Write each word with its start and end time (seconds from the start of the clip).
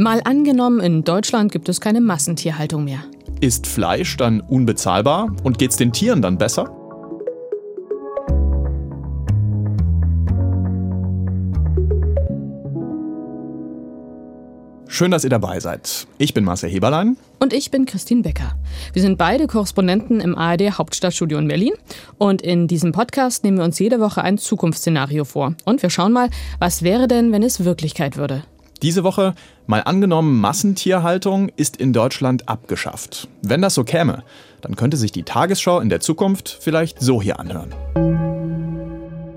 Mal 0.00 0.20
angenommen, 0.24 0.78
in 0.78 1.02
Deutschland 1.02 1.50
gibt 1.50 1.68
es 1.68 1.80
keine 1.80 2.00
Massentierhaltung 2.00 2.84
mehr. 2.84 3.00
Ist 3.40 3.66
Fleisch 3.66 4.16
dann 4.16 4.40
unbezahlbar 4.40 5.34
und 5.42 5.58
geht's 5.58 5.76
den 5.76 5.92
Tieren 5.92 6.22
dann 6.22 6.38
besser? 6.38 6.72
Schön, 14.86 15.10
dass 15.10 15.24
ihr 15.24 15.30
dabei 15.30 15.58
seid. 15.58 16.06
Ich 16.18 16.32
bin 16.32 16.44
Marcel 16.44 16.70
Heberlein. 16.70 17.16
Und 17.40 17.52
ich 17.52 17.72
bin 17.72 17.84
Christine 17.84 18.22
Becker. 18.22 18.54
Wir 18.92 19.02
sind 19.02 19.18
beide 19.18 19.48
Korrespondenten 19.48 20.20
im 20.20 20.38
ARD 20.38 20.78
Hauptstadtstudio 20.78 21.38
in 21.38 21.48
Berlin. 21.48 21.72
Und 22.18 22.40
in 22.40 22.68
diesem 22.68 22.92
Podcast 22.92 23.42
nehmen 23.42 23.58
wir 23.58 23.64
uns 23.64 23.80
jede 23.80 23.98
Woche 23.98 24.22
ein 24.22 24.38
Zukunftsszenario 24.38 25.24
vor. 25.24 25.54
Und 25.64 25.82
wir 25.82 25.90
schauen 25.90 26.12
mal, 26.12 26.30
was 26.60 26.84
wäre 26.84 27.08
denn, 27.08 27.32
wenn 27.32 27.42
es 27.42 27.64
Wirklichkeit 27.64 28.16
würde? 28.16 28.44
Diese 28.82 29.02
Woche 29.02 29.34
mal 29.66 29.80
angenommen, 29.80 30.40
Massentierhaltung 30.40 31.50
ist 31.56 31.76
in 31.78 31.92
Deutschland 31.92 32.48
abgeschafft. 32.48 33.28
Wenn 33.42 33.60
das 33.60 33.74
so 33.74 33.82
käme, 33.82 34.22
dann 34.60 34.76
könnte 34.76 34.96
sich 34.96 35.10
die 35.10 35.24
Tagesschau 35.24 35.80
in 35.80 35.88
der 35.88 36.00
Zukunft 36.00 36.56
vielleicht 36.60 37.00
so 37.00 37.20
hier 37.20 37.40
anhören. 37.40 37.74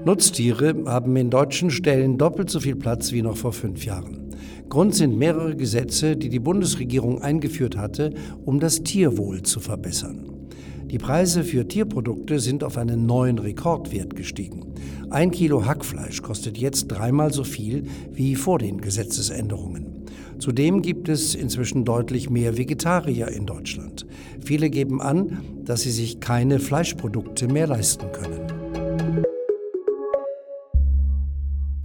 Nutztiere 0.05 0.75
haben 0.85 1.15
in 1.15 1.29
deutschen 1.29 1.71
Ställen 1.71 2.17
doppelt 2.17 2.49
so 2.49 2.59
viel 2.59 2.75
Platz 2.75 3.11
wie 3.11 3.21
noch 3.23 3.37
vor 3.37 3.53
fünf 3.53 3.83
Jahren. 3.83 4.31
Grund 4.69 4.95
sind 4.95 5.17
mehrere 5.17 5.55
Gesetze, 5.55 6.15
die 6.15 6.29
die 6.29 6.39
Bundesregierung 6.39 7.21
eingeführt 7.21 7.77
hatte, 7.77 8.13
um 8.45 8.59
das 8.59 8.83
Tierwohl 8.83 9.41
zu 9.41 9.59
verbessern. 9.59 10.40
Die 10.91 10.97
Preise 10.97 11.45
für 11.45 11.65
Tierprodukte 11.65 12.41
sind 12.41 12.65
auf 12.65 12.77
einen 12.77 13.05
neuen 13.05 13.39
Rekordwert 13.39 14.13
gestiegen. 14.13 14.75
Ein 15.09 15.31
Kilo 15.31 15.65
Hackfleisch 15.65 16.21
kostet 16.21 16.57
jetzt 16.57 16.87
dreimal 16.87 17.31
so 17.31 17.45
viel 17.45 17.85
wie 18.11 18.35
vor 18.35 18.59
den 18.59 18.81
Gesetzesänderungen. 18.81 20.05
Zudem 20.37 20.81
gibt 20.81 21.07
es 21.07 21.33
inzwischen 21.33 21.85
deutlich 21.85 22.29
mehr 22.29 22.57
Vegetarier 22.57 23.29
in 23.29 23.45
Deutschland. 23.45 24.05
Viele 24.43 24.69
geben 24.69 25.01
an, 25.01 25.39
dass 25.63 25.83
sie 25.83 25.91
sich 25.91 26.19
keine 26.19 26.59
Fleischprodukte 26.59 27.47
mehr 27.47 27.67
leisten 27.67 28.11
können. 28.11 29.25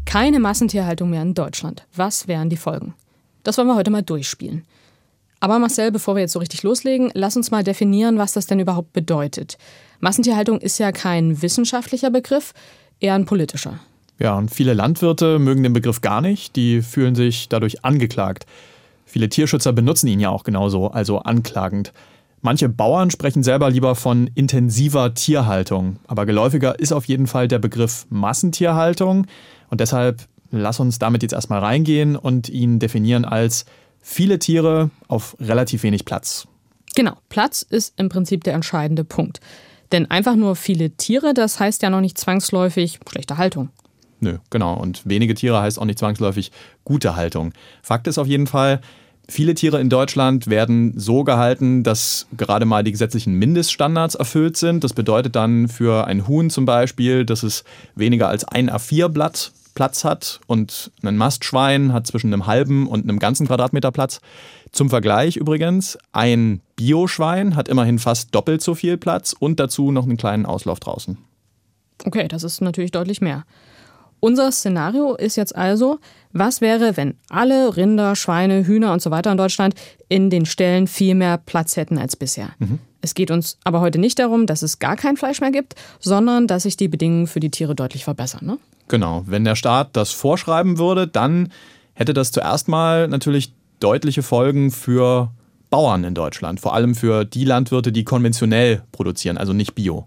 Keine 0.04 0.40
Massentierhaltung 0.40 1.10
mehr 1.10 1.22
in 1.22 1.34
Deutschland. 1.34 1.86
Was 1.94 2.26
wären 2.26 2.50
die 2.50 2.56
Folgen? 2.56 2.94
Das 3.44 3.56
wollen 3.56 3.68
wir 3.68 3.76
heute 3.76 3.92
mal 3.92 4.02
durchspielen. 4.02 4.64
Aber 5.40 5.58
Marcel, 5.58 5.92
bevor 5.92 6.14
wir 6.14 6.22
jetzt 6.22 6.32
so 6.32 6.38
richtig 6.38 6.62
loslegen, 6.62 7.10
lass 7.14 7.36
uns 7.36 7.50
mal 7.50 7.62
definieren, 7.62 8.18
was 8.18 8.32
das 8.32 8.46
denn 8.46 8.60
überhaupt 8.60 8.92
bedeutet. 8.92 9.58
Massentierhaltung 10.00 10.60
ist 10.60 10.78
ja 10.78 10.92
kein 10.92 11.42
wissenschaftlicher 11.42 12.10
Begriff, 12.10 12.52
eher 13.00 13.14
ein 13.14 13.26
politischer. 13.26 13.78
Ja, 14.18 14.36
und 14.36 14.50
viele 14.50 14.72
Landwirte 14.72 15.38
mögen 15.38 15.62
den 15.62 15.74
Begriff 15.74 16.00
gar 16.00 16.20
nicht, 16.20 16.56
die 16.56 16.80
fühlen 16.80 17.14
sich 17.14 17.48
dadurch 17.48 17.84
angeklagt. 17.84 18.46
Viele 19.04 19.28
Tierschützer 19.28 19.72
benutzen 19.72 20.08
ihn 20.08 20.20
ja 20.20 20.30
auch 20.30 20.42
genauso, 20.42 20.88
also 20.88 21.18
anklagend. 21.18 21.92
Manche 22.40 22.68
Bauern 22.68 23.10
sprechen 23.10 23.42
selber 23.42 23.70
lieber 23.70 23.94
von 23.94 24.30
intensiver 24.34 25.14
Tierhaltung, 25.14 25.98
aber 26.06 26.26
geläufiger 26.26 26.78
ist 26.78 26.92
auf 26.92 27.06
jeden 27.06 27.26
Fall 27.26 27.48
der 27.48 27.58
Begriff 27.58 28.06
Massentierhaltung 28.08 29.26
und 29.68 29.80
deshalb 29.80 30.22
lass 30.50 30.80
uns 30.80 30.98
damit 30.98 31.22
jetzt 31.22 31.32
erstmal 31.32 31.60
reingehen 31.60 32.16
und 32.16 32.48
ihn 32.48 32.78
definieren 32.78 33.24
als 33.24 33.66
viele 34.06 34.38
Tiere 34.38 34.90
auf 35.08 35.36
relativ 35.40 35.82
wenig 35.82 36.04
Platz. 36.04 36.46
Genau, 36.94 37.16
Platz 37.28 37.62
ist 37.62 37.92
im 37.98 38.08
Prinzip 38.08 38.44
der 38.44 38.54
entscheidende 38.54 39.04
Punkt. 39.04 39.40
Denn 39.92 40.10
einfach 40.10 40.36
nur 40.36 40.54
viele 40.56 40.90
Tiere, 40.90 41.34
das 41.34 41.58
heißt 41.60 41.82
ja 41.82 41.90
noch 41.90 42.00
nicht 42.00 42.16
zwangsläufig 42.16 43.00
schlechte 43.10 43.36
Haltung. 43.36 43.70
Nö, 44.20 44.38
genau. 44.48 44.74
Und 44.74 45.02
wenige 45.04 45.34
Tiere 45.34 45.60
heißt 45.60 45.78
auch 45.78 45.84
nicht 45.84 45.98
zwangsläufig 45.98 46.52
gute 46.84 47.16
Haltung. 47.16 47.52
Fakt 47.82 48.06
ist 48.06 48.18
auf 48.18 48.26
jeden 48.28 48.46
Fall, 48.46 48.80
viele 49.28 49.54
Tiere 49.54 49.80
in 49.80 49.90
Deutschland 49.90 50.46
werden 50.46 50.94
so 50.96 51.24
gehalten, 51.24 51.82
dass 51.82 52.26
gerade 52.36 52.64
mal 52.64 52.84
die 52.84 52.92
gesetzlichen 52.92 53.34
Mindeststandards 53.34 54.14
erfüllt 54.14 54.56
sind. 54.56 54.84
Das 54.84 54.94
bedeutet 54.94 55.36
dann 55.36 55.68
für 55.68 56.06
ein 56.06 56.28
Huhn 56.28 56.48
zum 56.48 56.64
Beispiel, 56.64 57.26
dass 57.26 57.42
es 57.42 57.64
weniger 57.96 58.28
als 58.28 58.44
ein 58.44 58.70
A4-Blatt 58.70 59.52
Platz 59.76 60.02
hat 60.02 60.40
und 60.48 60.90
ein 61.04 61.16
Mastschwein 61.16 61.92
hat 61.92 62.08
zwischen 62.08 62.32
einem 62.32 62.48
halben 62.48 62.88
und 62.88 63.04
einem 63.04 63.20
ganzen 63.20 63.46
Quadratmeter 63.46 63.92
Platz. 63.92 64.20
Zum 64.72 64.90
Vergleich 64.90 65.36
übrigens, 65.36 65.96
ein 66.10 66.60
Bioschwein 66.74 67.54
hat 67.54 67.68
immerhin 67.68 68.00
fast 68.00 68.34
doppelt 68.34 68.62
so 68.62 68.74
viel 68.74 68.96
Platz 68.96 69.36
und 69.38 69.60
dazu 69.60 69.92
noch 69.92 70.04
einen 70.04 70.16
kleinen 70.16 70.46
Auslauf 70.46 70.80
draußen. 70.80 71.18
Okay, 72.04 72.26
das 72.26 72.42
ist 72.42 72.60
natürlich 72.60 72.90
deutlich 72.90 73.20
mehr. 73.20 73.44
Unser 74.18 74.50
Szenario 74.50 75.14
ist 75.14 75.36
jetzt 75.36 75.54
also, 75.54 75.98
was 76.32 76.60
wäre, 76.60 76.96
wenn 76.96 77.14
alle 77.28 77.76
Rinder, 77.76 78.16
Schweine, 78.16 78.66
Hühner 78.66 78.92
und 78.92 79.02
so 79.02 79.10
weiter 79.10 79.30
in 79.30 79.38
Deutschland 79.38 79.74
in 80.08 80.30
den 80.30 80.46
Ställen 80.46 80.86
viel 80.86 81.14
mehr 81.14 81.38
Platz 81.38 81.76
hätten 81.76 81.98
als 81.98 82.16
bisher? 82.16 82.50
Mhm. 82.58 82.78
Es 83.02 83.14
geht 83.14 83.30
uns 83.30 83.58
aber 83.62 83.80
heute 83.80 83.98
nicht 83.98 84.18
darum, 84.18 84.46
dass 84.46 84.62
es 84.62 84.78
gar 84.78 84.96
kein 84.96 85.16
Fleisch 85.16 85.40
mehr 85.40 85.52
gibt, 85.52 85.74
sondern 86.00 86.46
dass 86.46 86.64
sich 86.64 86.76
die 86.76 86.88
Bedingungen 86.88 87.26
für 87.26 87.40
die 87.40 87.50
Tiere 87.50 87.74
deutlich 87.74 88.04
verbessern. 88.04 88.46
Ne? 88.46 88.58
Genau, 88.88 89.24
wenn 89.26 89.44
der 89.44 89.56
Staat 89.56 89.96
das 89.96 90.12
vorschreiben 90.12 90.78
würde, 90.78 91.06
dann 91.06 91.52
hätte 91.94 92.14
das 92.14 92.32
zuerst 92.32 92.68
mal 92.68 93.08
natürlich 93.08 93.52
deutliche 93.80 94.22
Folgen 94.22 94.70
für 94.70 95.30
Bauern 95.70 96.04
in 96.04 96.14
Deutschland, 96.14 96.60
vor 96.60 96.74
allem 96.74 96.94
für 96.94 97.24
die 97.24 97.44
Landwirte, 97.44 97.90
die 97.92 98.04
konventionell 98.04 98.82
produzieren, 98.92 99.36
also 99.36 99.52
nicht 99.52 99.74
bio. 99.74 100.06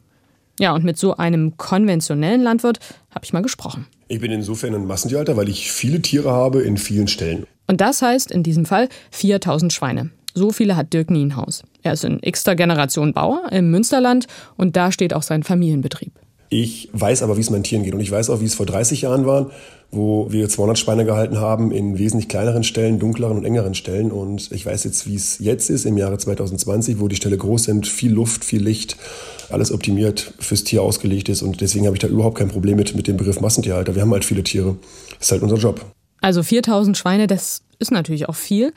Ja, 0.60 0.74
und 0.74 0.84
mit 0.84 0.98
so 0.98 1.16
einem 1.16 1.58
konventionellen 1.58 2.42
Landwirt 2.42 2.80
habe 3.12 3.24
ich 3.24 3.34
mal 3.34 3.42
gesprochen. 3.42 3.88
Ich 4.08 4.20
bin 4.20 4.32
insofern 4.32 4.76
ein 4.76 4.86
Massentierhalter, 4.86 5.38
weil 5.38 5.48
ich 5.48 5.72
viele 5.72 6.02
Tiere 6.02 6.32
habe 6.32 6.62
in 6.62 6.78
vielen 6.78 7.08
Stellen. 7.08 7.46
Und 7.68 7.82
das 7.82 8.02
heißt 8.02 8.32
in 8.32 8.44
diesem 8.44 8.66
Fall 8.66 8.90
4000 9.12 9.72
Schweine. 9.72 10.10
So 10.34 10.52
viele 10.52 10.76
hat 10.76 10.94
Dirk 10.94 11.12
Nienhaus. 11.12 11.64
Er 11.82 11.94
ist 11.94 12.04
in 12.04 12.20
x 12.22 12.44
Generation 12.44 13.14
Bauer 13.14 13.44
im 13.52 13.72
Münsterland 13.72 14.28
und 14.58 14.76
da 14.76 14.92
steht 14.92 15.14
auch 15.14 15.24
sein 15.24 15.44
Familienbetrieb. 15.44 16.14
Ich 16.50 16.90
weiß 16.94 17.22
aber, 17.22 17.38
wie 17.38 17.42
es 17.42 17.52
meinen 17.52 17.64
Tieren 17.64 17.84
geht 17.84 17.94
und 17.94 18.00
ich 18.00 18.12
weiß 18.12 18.32
auch, 18.32 18.42
wie 18.42 18.46
es 18.46 18.56
vor 18.56 18.66
30 18.66 19.04
Jahren 19.04 19.28
war, 19.28 19.52
wo 19.92 20.32
wir 20.32 20.50
200 20.50 20.80
Schweine 20.80 21.06
gehalten 21.06 21.38
haben 21.40 21.72
in 21.72 22.00
wesentlich 22.00 22.28
kleineren 22.28 22.64
Stellen, 22.64 22.98
dunkleren 22.98 23.38
und 23.38 23.46
engeren 23.46 23.76
Stellen 23.76 24.12
und 24.12 24.52
ich 24.52 24.66
weiß 24.66 24.84
jetzt, 24.84 25.08
wie 25.08 25.16
es 25.16 25.38
jetzt 25.40 25.70
ist 25.70 25.86
im 25.86 25.98
Jahre 25.98 26.18
2020, 26.18 27.00
wo 27.00 27.08
die 27.08 27.16
Ställe 27.16 27.38
groß 27.38 27.66
sind, 27.66 27.88
viel 27.88 28.12
Luft, 28.12 28.44
viel 28.44 28.64
Licht, 28.64 28.98
alles 29.50 29.72
optimiert 29.72 30.34
fürs 30.40 30.64
Tier 30.64 30.82
ausgelegt 30.82 31.30
ist 31.30 31.44
und 31.44 31.62
deswegen 31.62 31.86
habe 31.86 31.96
ich 31.96 32.02
da 32.02 32.08
überhaupt 32.08 32.38
kein 32.40 32.50
Problem 32.50 32.78
mit, 32.78 32.96
mit 32.96 33.08
dem 33.08 33.18
Begriff 33.18 33.42
Massentierhalter. 33.42 33.94
Wir 33.94 34.02
haben 34.02 34.12
halt 34.12 34.26
viele 34.26 34.44
Tiere. 34.44 34.76
Das 35.20 35.28
ist 35.28 35.32
halt 35.32 35.44
unser 35.44 35.58
Job. 35.58 35.86
Also 36.22 36.42
4000 36.42 36.98
Schweine, 36.98 37.28
das 37.28 37.62
ist 37.78 37.92
natürlich 37.92 38.28
auch 38.28 38.36
viel 38.36 38.74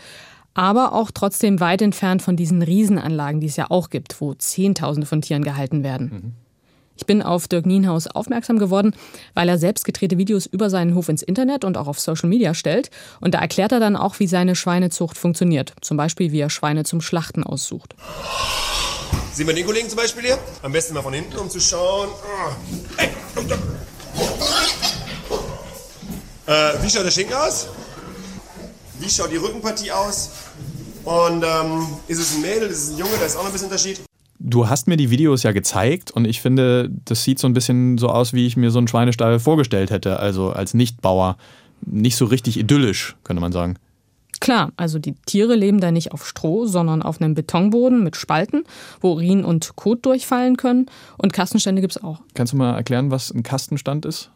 aber 0.55 0.93
auch 0.93 1.11
trotzdem 1.11 1.61
weit 1.61 1.81
entfernt 1.81 2.23
von 2.23 2.37
diesen 2.37 2.63
Riesenanlagen, 2.63 3.41
die 3.41 3.47
es 3.47 3.57
ja 3.57 3.71
auch 3.71 3.91
gibt, 3.91 4.21
wo 4.21 4.35
Zehntausende 4.35 5.07
von 5.07 5.23
Tieren 5.23 5.45
gehalten 5.45 5.83
werden. 5.83 6.35
Ich 7.03 7.07
bin 7.07 7.21
auf 7.21 7.49
Dirk 7.49 7.67
Nienhaus 7.67 8.07
aufmerksam 8.07 8.61
geworden, 8.61 8.95
weil 9.35 9.49
er 9.49 9.59
selbst 9.59 9.85
gedrehte 9.85 10.19
Videos 10.19 10.47
über 10.47 10.71
seinen 10.71 10.95
Hof 10.95 11.09
ins 11.09 11.25
Internet 11.25 11.65
und 11.65 11.77
auch 11.77 11.89
auf 11.89 11.99
Social 11.99 12.29
Media 12.29 12.55
stellt. 12.55 12.93
Und 13.21 13.35
da 13.35 13.41
erklärt 13.41 13.73
er 13.73 13.81
dann 13.81 13.97
auch, 13.97 14.21
wie 14.21 14.29
seine 14.29 14.55
Schweinezucht 14.55 15.19
funktioniert. 15.19 15.73
Zum 15.81 15.97
Beispiel, 15.97 16.31
wie 16.31 16.39
er 16.39 16.49
Schweine 16.49 16.85
zum 16.85 17.01
Schlachten 17.01 17.43
aussucht. 17.43 17.97
Sehen 19.33 19.49
wir 19.49 19.55
den 19.55 19.67
Kollegen 19.67 19.89
zum 19.89 19.97
Beispiel 19.97 20.23
hier? 20.23 20.39
Am 20.63 20.71
besten 20.71 20.95
mal 20.95 21.03
von 21.03 21.13
hinten, 21.13 21.37
um 21.39 21.51
zu 21.51 21.59
schauen. 21.59 22.09
Hey. 22.97 23.09
Äh, 26.47 26.83
wie 26.83 26.89
schaut 26.89 27.05
der 27.05 27.11
Schinken 27.11 27.35
aus? 27.35 27.67
Wie 29.01 29.11
schaut 29.11 29.33
die 29.33 29.39
Rückenpartie 29.39 29.91
aus? 29.91 30.31
Und 31.03 31.43
ähm, 31.43 31.85
ist 32.07 32.21
es 32.21 32.37
ein 32.37 32.43
Mädel, 32.43 32.69
ist 32.69 32.79
es 32.79 32.91
ein 32.91 32.99
Junge? 32.99 33.17
Da 33.19 33.27
ist 33.27 33.35
auch 33.35 33.41
noch 33.41 33.47
ein 33.47 33.53
bisschen 33.53 33.67
Unterschied. 33.67 34.01
Du 34.45 34.69
hast 34.69 34.89
mir 34.89 34.97
die 34.97 35.11
Videos 35.11 35.45
ja 35.45 35.53
gezeigt 35.53 36.11
und 36.11 36.25
ich 36.25 36.41
finde, 36.41 36.91
das 37.05 37.23
sieht 37.23 37.39
so 37.39 37.47
ein 37.47 37.53
bisschen 37.53 37.97
so 37.97 38.09
aus, 38.09 38.33
wie 38.33 38.45
ich 38.45 38.57
mir 38.57 38.73
so 38.73 38.79
einen 38.79 38.89
Schweinestall 38.89 39.39
vorgestellt 39.39 39.93
hätte, 39.93 40.19
also 40.19 40.51
als 40.51 40.75
Nichtbauer. 40.75 41.37
Nicht 41.87 42.17
so 42.17 42.25
richtig 42.25 42.59
idyllisch, 42.59 43.17
könnte 43.23 43.41
man 43.41 43.53
sagen. 43.53 43.77
Klar, 44.41 44.73
also 44.77 44.99
die 44.99 45.15
Tiere 45.27 45.55
leben 45.55 45.81
da 45.81 45.93
nicht 45.93 46.11
auf 46.11 46.27
Stroh, 46.27 46.67
sondern 46.67 47.03
auf 47.03 47.21
einem 47.21 47.35
Betonboden 47.35 48.03
mit 48.03 48.17
Spalten, 48.17 48.65
wo 49.01 49.13
Urin 49.13 49.45
und 49.45 49.77
Kot 49.77 50.05
durchfallen 50.05 50.57
können. 50.57 50.87
Und 51.19 51.33
Kastenstände 51.33 51.81
gibt 51.81 51.97
es 51.97 52.03
auch. 52.03 52.21
Kannst 52.35 52.53
du 52.53 52.57
mal 52.57 52.75
erklären, 52.75 53.13
was 53.13 53.31
ein 53.31 53.45
Kastenstand 53.45 54.05
ist? 54.05 54.31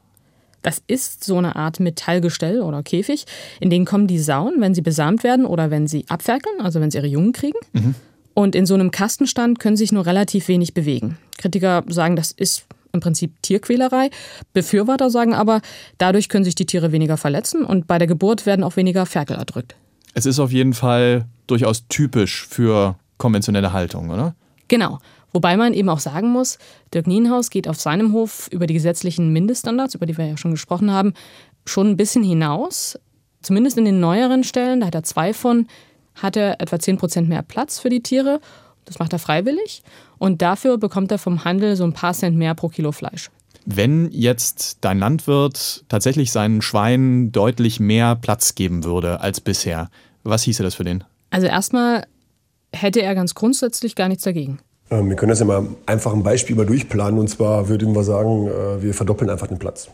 Das 0.62 0.80
ist 0.86 1.24
so 1.24 1.38
eine 1.38 1.56
Art 1.56 1.80
Metallgestell 1.80 2.60
oder 2.60 2.84
Käfig, 2.84 3.24
in 3.60 3.70
den 3.70 3.84
kommen 3.84 4.06
die 4.06 4.18
Sauen, 4.18 4.54
wenn 4.58 4.74
sie 4.74 4.82
besamt 4.82 5.24
werden 5.24 5.44
oder 5.44 5.70
wenn 5.70 5.88
sie 5.88 6.04
abferkeln, 6.08 6.60
also 6.60 6.80
wenn 6.80 6.90
sie 6.90 6.98
ihre 6.98 7.06
Jungen 7.08 7.32
kriegen. 7.32 7.58
Mhm. 7.72 7.94
Und 8.38 8.54
in 8.54 8.66
so 8.66 8.74
einem 8.74 8.90
Kastenstand 8.90 9.60
können 9.60 9.78
sich 9.78 9.92
nur 9.92 10.04
relativ 10.04 10.48
wenig 10.48 10.74
bewegen. 10.74 11.16
Kritiker 11.38 11.82
sagen, 11.88 12.16
das 12.16 12.32
ist 12.32 12.66
im 12.92 13.00
Prinzip 13.00 13.32
Tierquälerei. 13.40 14.10
Befürworter 14.52 15.08
sagen 15.08 15.32
aber, 15.32 15.62
dadurch 15.96 16.28
können 16.28 16.44
sich 16.44 16.54
die 16.54 16.66
Tiere 16.66 16.92
weniger 16.92 17.16
verletzen 17.16 17.64
und 17.64 17.86
bei 17.86 17.96
der 17.96 18.06
Geburt 18.06 18.44
werden 18.44 18.62
auch 18.62 18.76
weniger 18.76 19.06
Ferkel 19.06 19.38
erdrückt. 19.38 19.74
Es 20.12 20.26
ist 20.26 20.38
auf 20.38 20.52
jeden 20.52 20.74
Fall 20.74 21.24
durchaus 21.46 21.88
typisch 21.88 22.46
für 22.46 22.96
konventionelle 23.16 23.72
Haltung, 23.72 24.10
oder? 24.10 24.34
Genau. 24.68 24.98
Wobei 25.32 25.56
man 25.56 25.72
eben 25.72 25.88
auch 25.88 26.00
sagen 26.00 26.28
muss, 26.28 26.58
Dirk 26.92 27.06
Nienhaus 27.06 27.48
geht 27.48 27.66
auf 27.66 27.80
seinem 27.80 28.12
Hof 28.12 28.48
über 28.52 28.66
die 28.66 28.74
gesetzlichen 28.74 29.32
Mindeststandards, 29.32 29.94
über 29.94 30.04
die 30.04 30.18
wir 30.18 30.26
ja 30.26 30.36
schon 30.36 30.50
gesprochen 30.50 30.90
haben, 30.90 31.14
schon 31.64 31.88
ein 31.88 31.96
bisschen 31.96 32.22
hinaus. 32.22 32.98
Zumindest 33.40 33.78
in 33.78 33.86
den 33.86 33.98
neueren 33.98 34.44
Stellen, 34.44 34.80
da 34.80 34.88
hat 34.88 34.94
er 34.94 35.04
zwei 35.04 35.32
von, 35.32 35.68
hat 36.16 36.36
er 36.36 36.60
etwa 36.60 36.78
10 36.78 36.98
Prozent 36.98 37.28
mehr 37.28 37.42
Platz 37.42 37.78
für 37.78 37.88
die 37.88 38.02
Tiere. 38.02 38.40
Das 38.84 38.98
macht 38.98 39.12
er 39.12 39.18
freiwillig. 39.18 39.82
Und 40.18 40.42
dafür 40.42 40.78
bekommt 40.78 41.12
er 41.12 41.18
vom 41.18 41.44
Handel 41.44 41.76
so 41.76 41.84
ein 41.84 41.92
paar 41.92 42.14
Cent 42.14 42.36
mehr 42.36 42.54
pro 42.54 42.68
Kilo 42.68 42.92
Fleisch. 42.92 43.30
Wenn 43.64 44.10
jetzt 44.12 44.78
dein 44.82 44.98
Landwirt 44.98 45.84
tatsächlich 45.88 46.30
seinen 46.30 46.62
Schweinen 46.62 47.32
deutlich 47.32 47.80
mehr 47.80 48.14
Platz 48.14 48.54
geben 48.54 48.84
würde 48.84 49.20
als 49.20 49.40
bisher, 49.40 49.90
was 50.22 50.42
hieße 50.44 50.62
das 50.62 50.76
für 50.76 50.84
den? 50.84 51.04
Also 51.30 51.48
erstmal 51.48 52.06
hätte 52.72 53.02
er 53.02 53.14
ganz 53.14 53.34
grundsätzlich 53.34 53.96
gar 53.96 54.08
nichts 54.08 54.24
dagegen. 54.24 54.58
Ähm, 54.90 55.08
wir 55.08 55.16
können 55.16 55.30
das 55.30 55.40
ja 55.40 55.46
mal 55.46 55.66
einfach 55.86 56.12
ein 56.12 56.22
Beispiel 56.22 56.54
mal 56.54 56.66
durchplanen. 56.66 57.18
Und 57.18 57.28
zwar 57.28 57.68
würden 57.68 57.94
wir 57.94 58.04
sagen, 58.04 58.46
äh, 58.46 58.82
wir 58.82 58.94
verdoppeln 58.94 59.30
einfach 59.30 59.48
den 59.48 59.58
Platz. 59.58 59.88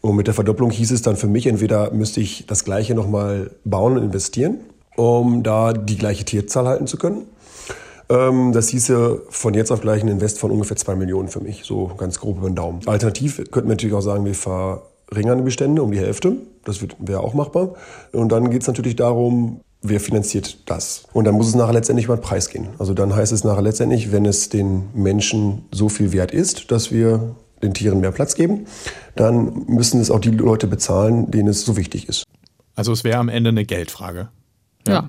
Und 0.00 0.16
mit 0.16 0.26
der 0.26 0.34
Verdopplung 0.34 0.70
hieß 0.70 0.90
es 0.90 1.02
dann 1.02 1.16
für 1.16 1.28
mich, 1.28 1.46
entweder 1.46 1.92
müsste 1.92 2.20
ich 2.20 2.44
das 2.46 2.64
Gleiche 2.64 2.94
nochmal 2.94 3.52
bauen 3.64 3.96
und 3.96 4.02
investieren, 4.02 4.58
um 4.96 5.42
da 5.42 5.72
die 5.72 5.96
gleiche 5.96 6.24
Tierzahl 6.24 6.66
halten 6.66 6.86
zu 6.86 6.96
können. 6.98 7.26
Ähm, 8.08 8.52
das 8.52 8.68
hieße 8.68 9.22
von 9.28 9.54
jetzt 9.54 9.70
auf 9.70 9.80
gleich 9.80 10.02
ein 10.02 10.08
Invest 10.08 10.38
von 10.38 10.50
ungefähr 10.50 10.76
zwei 10.76 10.94
Millionen 10.94 11.28
für 11.28 11.40
mich, 11.40 11.62
so 11.64 11.90
ganz 11.96 12.20
grob 12.20 12.38
über 12.38 12.48
den 12.48 12.56
Daumen. 12.56 12.80
Alternativ 12.86 13.36
könnten 13.50 13.68
wir 13.68 13.74
natürlich 13.74 13.94
auch 13.94 14.02
sagen, 14.02 14.24
wir 14.24 14.34
verringern 14.34 15.38
die 15.38 15.44
Bestände 15.44 15.82
um 15.82 15.90
die 15.90 15.98
Hälfte. 15.98 16.36
Das 16.64 16.80
wäre 16.98 17.20
auch 17.20 17.34
machbar. 17.34 17.74
Und 18.12 18.30
dann 18.30 18.50
geht 18.50 18.62
es 18.62 18.68
natürlich 18.68 18.96
darum, 18.96 19.60
wer 19.82 20.00
finanziert 20.00 20.68
das? 20.68 21.04
Und 21.12 21.24
dann 21.24 21.34
muss 21.34 21.48
es 21.48 21.54
nachher 21.54 21.74
letztendlich 21.74 22.06
über 22.06 22.16
den 22.16 22.22
Preis 22.22 22.48
gehen. 22.48 22.68
Also 22.78 22.94
dann 22.94 23.14
heißt 23.14 23.32
es 23.32 23.44
nachher 23.44 23.62
letztendlich, 23.62 24.12
wenn 24.12 24.24
es 24.24 24.48
den 24.48 24.88
Menschen 24.94 25.66
so 25.70 25.88
viel 25.88 26.12
wert 26.12 26.32
ist, 26.32 26.70
dass 26.70 26.90
wir 26.90 27.34
den 27.62 27.74
Tieren 27.74 28.00
mehr 28.00 28.12
Platz 28.12 28.34
geben, 28.34 28.66
dann 29.14 29.64
müssen 29.66 30.00
es 30.00 30.10
auch 30.10 30.20
die 30.20 30.30
Leute 30.30 30.66
bezahlen, 30.66 31.30
denen 31.30 31.48
es 31.48 31.64
so 31.64 31.76
wichtig 31.76 32.08
ist. 32.08 32.24
Also 32.74 32.92
es 32.92 33.04
wäre 33.04 33.18
am 33.18 33.28
Ende 33.28 33.50
eine 33.50 33.64
Geldfrage. 33.64 34.28
Ja. 34.86 34.94
ja. 34.94 35.08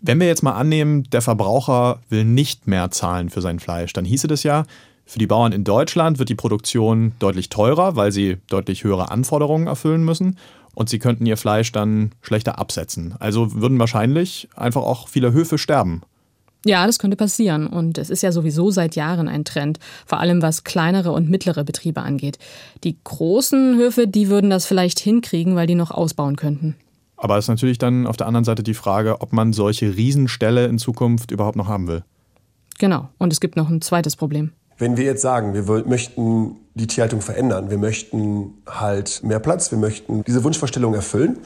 Wenn 0.00 0.18
wir 0.18 0.26
jetzt 0.26 0.42
mal 0.42 0.52
annehmen, 0.52 1.04
der 1.10 1.20
Verbraucher 1.20 2.00
will 2.08 2.24
nicht 2.24 2.66
mehr 2.66 2.90
zahlen 2.90 3.28
für 3.28 3.42
sein 3.42 3.60
Fleisch, 3.60 3.92
dann 3.92 4.04
hieße 4.04 4.28
das 4.28 4.42
ja, 4.42 4.64
für 5.10 5.18
die 5.18 5.26
Bauern 5.26 5.50
in 5.50 5.64
Deutschland 5.64 6.20
wird 6.20 6.28
die 6.28 6.36
Produktion 6.36 7.12
deutlich 7.18 7.48
teurer, 7.48 7.96
weil 7.96 8.12
sie 8.12 8.38
deutlich 8.48 8.84
höhere 8.84 9.10
Anforderungen 9.10 9.66
erfüllen 9.66 10.04
müssen 10.04 10.36
und 10.74 10.88
sie 10.88 11.00
könnten 11.00 11.26
ihr 11.26 11.36
Fleisch 11.36 11.72
dann 11.72 12.12
schlechter 12.22 12.60
absetzen. 12.60 13.16
Also 13.18 13.60
würden 13.60 13.80
wahrscheinlich 13.80 14.48
einfach 14.54 14.82
auch 14.82 15.08
viele 15.08 15.32
Höfe 15.32 15.58
sterben. 15.58 16.02
Ja, 16.64 16.86
das 16.86 16.98
könnte 16.98 17.16
passieren. 17.16 17.66
Und 17.66 17.98
es 17.98 18.10
ist 18.10 18.22
ja 18.22 18.32
sowieso 18.32 18.70
seit 18.70 18.94
Jahren 18.94 19.28
ein 19.28 19.44
Trend, 19.44 19.80
vor 20.06 20.20
allem 20.20 20.42
was 20.42 20.62
kleinere 20.62 21.10
und 21.10 21.28
mittlere 21.28 21.64
Betriebe 21.64 22.02
angeht. 22.02 22.38
Die 22.84 22.96
großen 23.02 23.76
Höfe, 23.76 24.06
die 24.06 24.28
würden 24.28 24.50
das 24.50 24.66
vielleicht 24.66 25.00
hinkriegen, 25.00 25.56
weil 25.56 25.66
die 25.66 25.74
noch 25.74 25.90
ausbauen 25.90 26.36
könnten. 26.36 26.76
Aber 27.22 27.36
es 27.36 27.44
ist 27.44 27.48
natürlich 27.48 27.76
dann 27.76 28.06
auf 28.06 28.16
der 28.16 28.26
anderen 28.26 28.44
Seite 28.44 28.62
die 28.62 28.72
Frage, 28.72 29.20
ob 29.20 29.34
man 29.34 29.52
solche 29.52 29.94
Riesenställe 29.94 30.66
in 30.66 30.78
Zukunft 30.78 31.30
überhaupt 31.30 31.56
noch 31.56 31.68
haben 31.68 31.86
will. 31.86 32.02
Genau. 32.78 33.10
Und 33.18 33.30
es 33.30 33.40
gibt 33.40 33.56
noch 33.56 33.68
ein 33.68 33.82
zweites 33.82 34.16
Problem. 34.16 34.52
Wenn 34.78 34.96
wir 34.96 35.04
jetzt 35.04 35.20
sagen, 35.20 35.52
wir 35.52 35.84
möchten 35.86 36.56
die 36.74 36.86
Tierhaltung 36.86 37.20
verändern, 37.20 37.68
wir 37.68 37.76
möchten 37.76 38.54
halt 38.66 39.22
mehr 39.22 39.38
Platz, 39.38 39.70
wir 39.70 39.78
möchten 39.78 40.24
diese 40.24 40.42
Wunschvorstellung 40.42 40.94
erfüllen, 40.94 41.36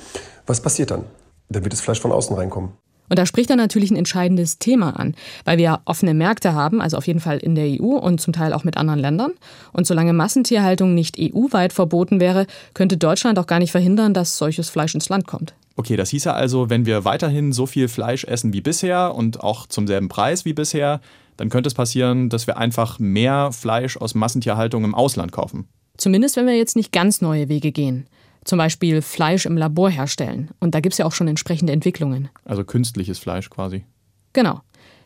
was 0.46 0.60
passiert 0.60 0.92
dann? 0.92 1.02
Dann 1.48 1.64
wird 1.64 1.72
das 1.72 1.80
Fleisch 1.80 2.00
von 2.00 2.12
außen 2.12 2.36
reinkommen. 2.36 2.70
Und 3.08 3.18
da 3.18 3.26
spricht 3.26 3.50
er 3.50 3.56
natürlich 3.56 3.90
ein 3.90 3.96
entscheidendes 3.96 4.58
Thema 4.58 4.98
an, 4.98 5.14
weil 5.44 5.58
wir 5.58 5.80
offene 5.84 6.14
Märkte 6.14 6.54
haben, 6.54 6.80
also 6.80 6.96
auf 6.96 7.06
jeden 7.06 7.20
Fall 7.20 7.38
in 7.38 7.54
der 7.54 7.66
EU 7.66 7.96
und 7.96 8.20
zum 8.20 8.32
Teil 8.32 8.52
auch 8.52 8.64
mit 8.64 8.76
anderen 8.76 9.00
Ländern. 9.00 9.32
Und 9.72 9.86
solange 9.86 10.12
Massentierhaltung 10.12 10.94
nicht 10.94 11.16
EU-weit 11.18 11.72
verboten 11.72 12.20
wäre, 12.20 12.46
könnte 12.72 12.96
Deutschland 12.96 13.38
auch 13.38 13.46
gar 13.46 13.58
nicht 13.58 13.72
verhindern, 13.72 14.14
dass 14.14 14.38
solches 14.38 14.70
Fleisch 14.70 14.94
ins 14.94 15.08
Land 15.08 15.26
kommt. 15.26 15.54
Okay, 15.76 15.96
das 15.96 16.10
hieße 16.10 16.32
also, 16.32 16.70
wenn 16.70 16.86
wir 16.86 17.04
weiterhin 17.04 17.52
so 17.52 17.66
viel 17.66 17.88
Fleisch 17.88 18.24
essen 18.24 18.52
wie 18.52 18.60
bisher 18.60 19.14
und 19.14 19.40
auch 19.40 19.66
zum 19.66 19.86
selben 19.86 20.08
Preis 20.08 20.44
wie 20.44 20.52
bisher, 20.52 21.00
dann 21.36 21.50
könnte 21.50 21.66
es 21.66 21.74
passieren, 21.74 22.28
dass 22.28 22.46
wir 22.46 22.58
einfach 22.58 23.00
mehr 23.00 23.50
Fleisch 23.52 23.96
aus 23.96 24.14
Massentierhaltung 24.14 24.84
im 24.84 24.94
Ausland 24.94 25.32
kaufen. 25.32 25.66
Zumindest 25.96 26.36
wenn 26.36 26.46
wir 26.46 26.56
jetzt 26.56 26.76
nicht 26.76 26.92
ganz 26.92 27.20
neue 27.20 27.48
Wege 27.48 27.72
gehen 27.72 28.06
zum 28.44 28.58
Beispiel 28.58 29.02
Fleisch 29.02 29.46
im 29.46 29.56
Labor 29.56 29.90
herstellen. 29.90 30.50
Und 30.60 30.74
da 30.74 30.80
gibt 30.80 30.94
es 30.94 30.98
ja 30.98 31.06
auch 31.06 31.12
schon 31.12 31.28
entsprechende 31.28 31.72
Entwicklungen. 31.72 32.28
Also 32.44 32.64
künstliches 32.64 33.18
Fleisch 33.18 33.50
quasi. 33.50 33.84
Genau. 34.32 34.60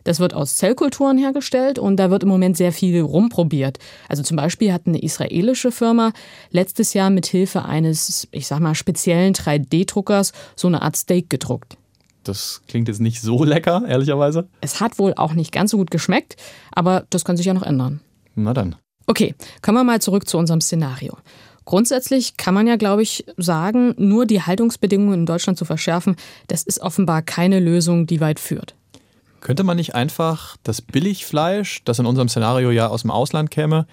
Das 0.04 0.20
wird 0.20 0.32
aus 0.32 0.56
Zellkulturen 0.56 1.18
hergestellt 1.18 1.78
und 1.78 1.96
da 1.96 2.10
wird 2.10 2.22
im 2.22 2.30
Moment 2.30 2.56
sehr 2.56 2.72
viel 2.72 3.00
rumprobiert. 3.00 3.78
Also 4.08 4.22
zum 4.22 4.38
Beispiel 4.38 4.72
hat 4.72 4.86
eine 4.86 5.02
israelische 5.02 5.70
Firma 5.70 6.12
letztes 6.50 6.94
Jahr 6.94 7.10
mit 7.10 7.26
Hilfe 7.26 7.64
eines, 7.64 8.26
ich 8.30 8.46
sag 8.46 8.60
mal, 8.60 8.74
speziellen 8.74 9.34
3D-Druckers 9.34 10.32
so 10.56 10.68
eine 10.68 10.80
Art 10.80 10.96
Steak 10.96 11.28
gedruckt. 11.28 11.76
Das 12.24 12.62
klingt 12.68 12.88
jetzt 12.88 13.00
nicht 13.00 13.20
so 13.20 13.44
lecker, 13.44 13.82
ehrlicherweise. 13.86 14.48
Es 14.60 14.80
hat 14.80 14.98
wohl 14.98 15.14
auch 15.14 15.34
nicht 15.34 15.52
ganz 15.52 15.72
so 15.72 15.76
gut 15.76 15.90
geschmeckt, 15.90 16.36
aber 16.72 17.04
das 17.10 17.24
kann 17.24 17.36
sich 17.36 17.46
ja 17.46 17.54
noch 17.54 17.62
ändern. 17.62 18.00
Na 18.34 18.54
dann. 18.54 18.76
Okay, 19.06 19.34
kommen 19.62 19.78
wir 19.78 19.84
mal 19.84 20.00
zurück 20.00 20.28
zu 20.28 20.38
unserem 20.38 20.60
Szenario. 20.60 21.16
Grundsätzlich 21.68 22.38
kann 22.38 22.54
man 22.54 22.66
ja, 22.66 22.76
glaube 22.76 23.02
ich, 23.02 23.26
sagen, 23.36 23.94
nur 23.98 24.24
die 24.24 24.40
Haltungsbedingungen 24.40 25.12
in 25.12 25.26
Deutschland 25.26 25.58
zu 25.58 25.66
verschärfen, 25.66 26.16
das 26.46 26.62
ist 26.62 26.80
offenbar 26.80 27.20
keine 27.20 27.60
Lösung, 27.60 28.06
die 28.06 28.22
weit 28.22 28.40
führt. 28.40 28.74
Könnte 29.42 29.64
man 29.64 29.76
nicht 29.76 29.94
einfach 29.94 30.56
das 30.62 30.80
Billigfleisch, 30.80 31.84
das 31.84 31.98
in 31.98 32.06
unserem 32.06 32.30
Szenario 32.30 32.70
ja 32.70 32.86
aus 32.86 33.02
dem 33.02 33.10
Ausland 33.10 33.50
käme, 33.50 33.86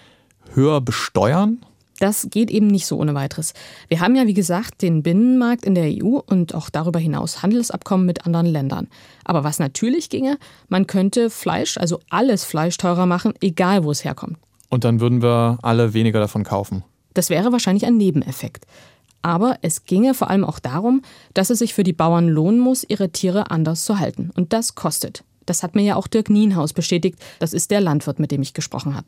höher 0.53 0.79
besteuern? 0.79 1.65
Das 1.99 2.29
geht 2.31 2.49
eben 2.49 2.67
nicht 2.67 2.85
so 2.85 2.97
ohne 2.97 3.13
weiteres. 3.13 3.53
Wir 3.89 3.99
haben 3.99 4.15
ja, 4.15 4.25
wie 4.25 4.33
gesagt, 4.33 4.81
den 4.81 5.03
Binnenmarkt 5.03 5.65
in 5.65 5.75
der 5.75 5.89
EU 6.01 6.19
und 6.25 6.55
auch 6.55 6.69
darüber 6.69 6.99
hinaus 6.99 7.43
Handelsabkommen 7.43 8.05
mit 8.05 8.25
anderen 8.25 8.45
Ländern. 8.45 8.87
Aber 9.25 9.43
was 9.43 9.59
natürlich 9.59 10.09
ginge, 10.09 10.37
man 10.69 10.87
könnte 10.87 11.29
Fleisch, 11.29 11.77
also 11.77 11.99
alles 12.09 12.45
Fleisch 12.45 12.77
teurer 12.77 13.05
machen, 13.05 13.33
egal 13.41 13.83
wo 13.83 13.91
es 13.91 14.05
herkommt. 14.05 14.37
Und 14.69 14.85
dann 14.85 15.01
würden 15.01 15.21
wir 15.21 15.57
alle 15.61 15.93
weniger 15.93 16.21
davon 16.21 16.45
kaufen. 16.45 16.85
Das 17.15 17.31
wäre 17.31 17.51
wahrscheinlich 17.51 17.87
ein 17.87 17.97
Nebeneffekt. 17.97 18.67
Aber 19.23 19.57
es 19.63 19.85
ginge 19.85 20.13
vor 20.13 20.29
allem 20.29 20.43
auch 20.43 20.59
darum, 20.59 21.01
dass 21.33 21.49
es 21.49 21.57
sich 21.57 21.73
für 21.73 21.83
die 21.83 21.93
Bauern 21.93 22.27
lohnen 22.27 22.59
muss, 22.59 22.85
ihre 22.87 23.09
Tiere 23.09 23.49
anders 23.49 23.83
zu 23.83 23.97
halten. 23.97 24.29
Und 24.35 24.53
das 24.53 24.75
kostet. 24.75 25.23
Das 25.47 25.63
hat 25.63 25.73
mir 25.73 25.81
ja 25.81 25.95
auch 25.95 26.05
Dirk 26.05 26.29
Nienhaus 26.29 26.73
bestätigt. 26.73 27.17
Das 27.39 27.53
ist 27.53 27.71
der 27.71 27.81
Landwirt, 27.81 28.19
mit 28.19 28.31
dem 28.31 28.43
ich 28.43 28.53
gesprochen 28.53 28.93
habe. 28.93 29.07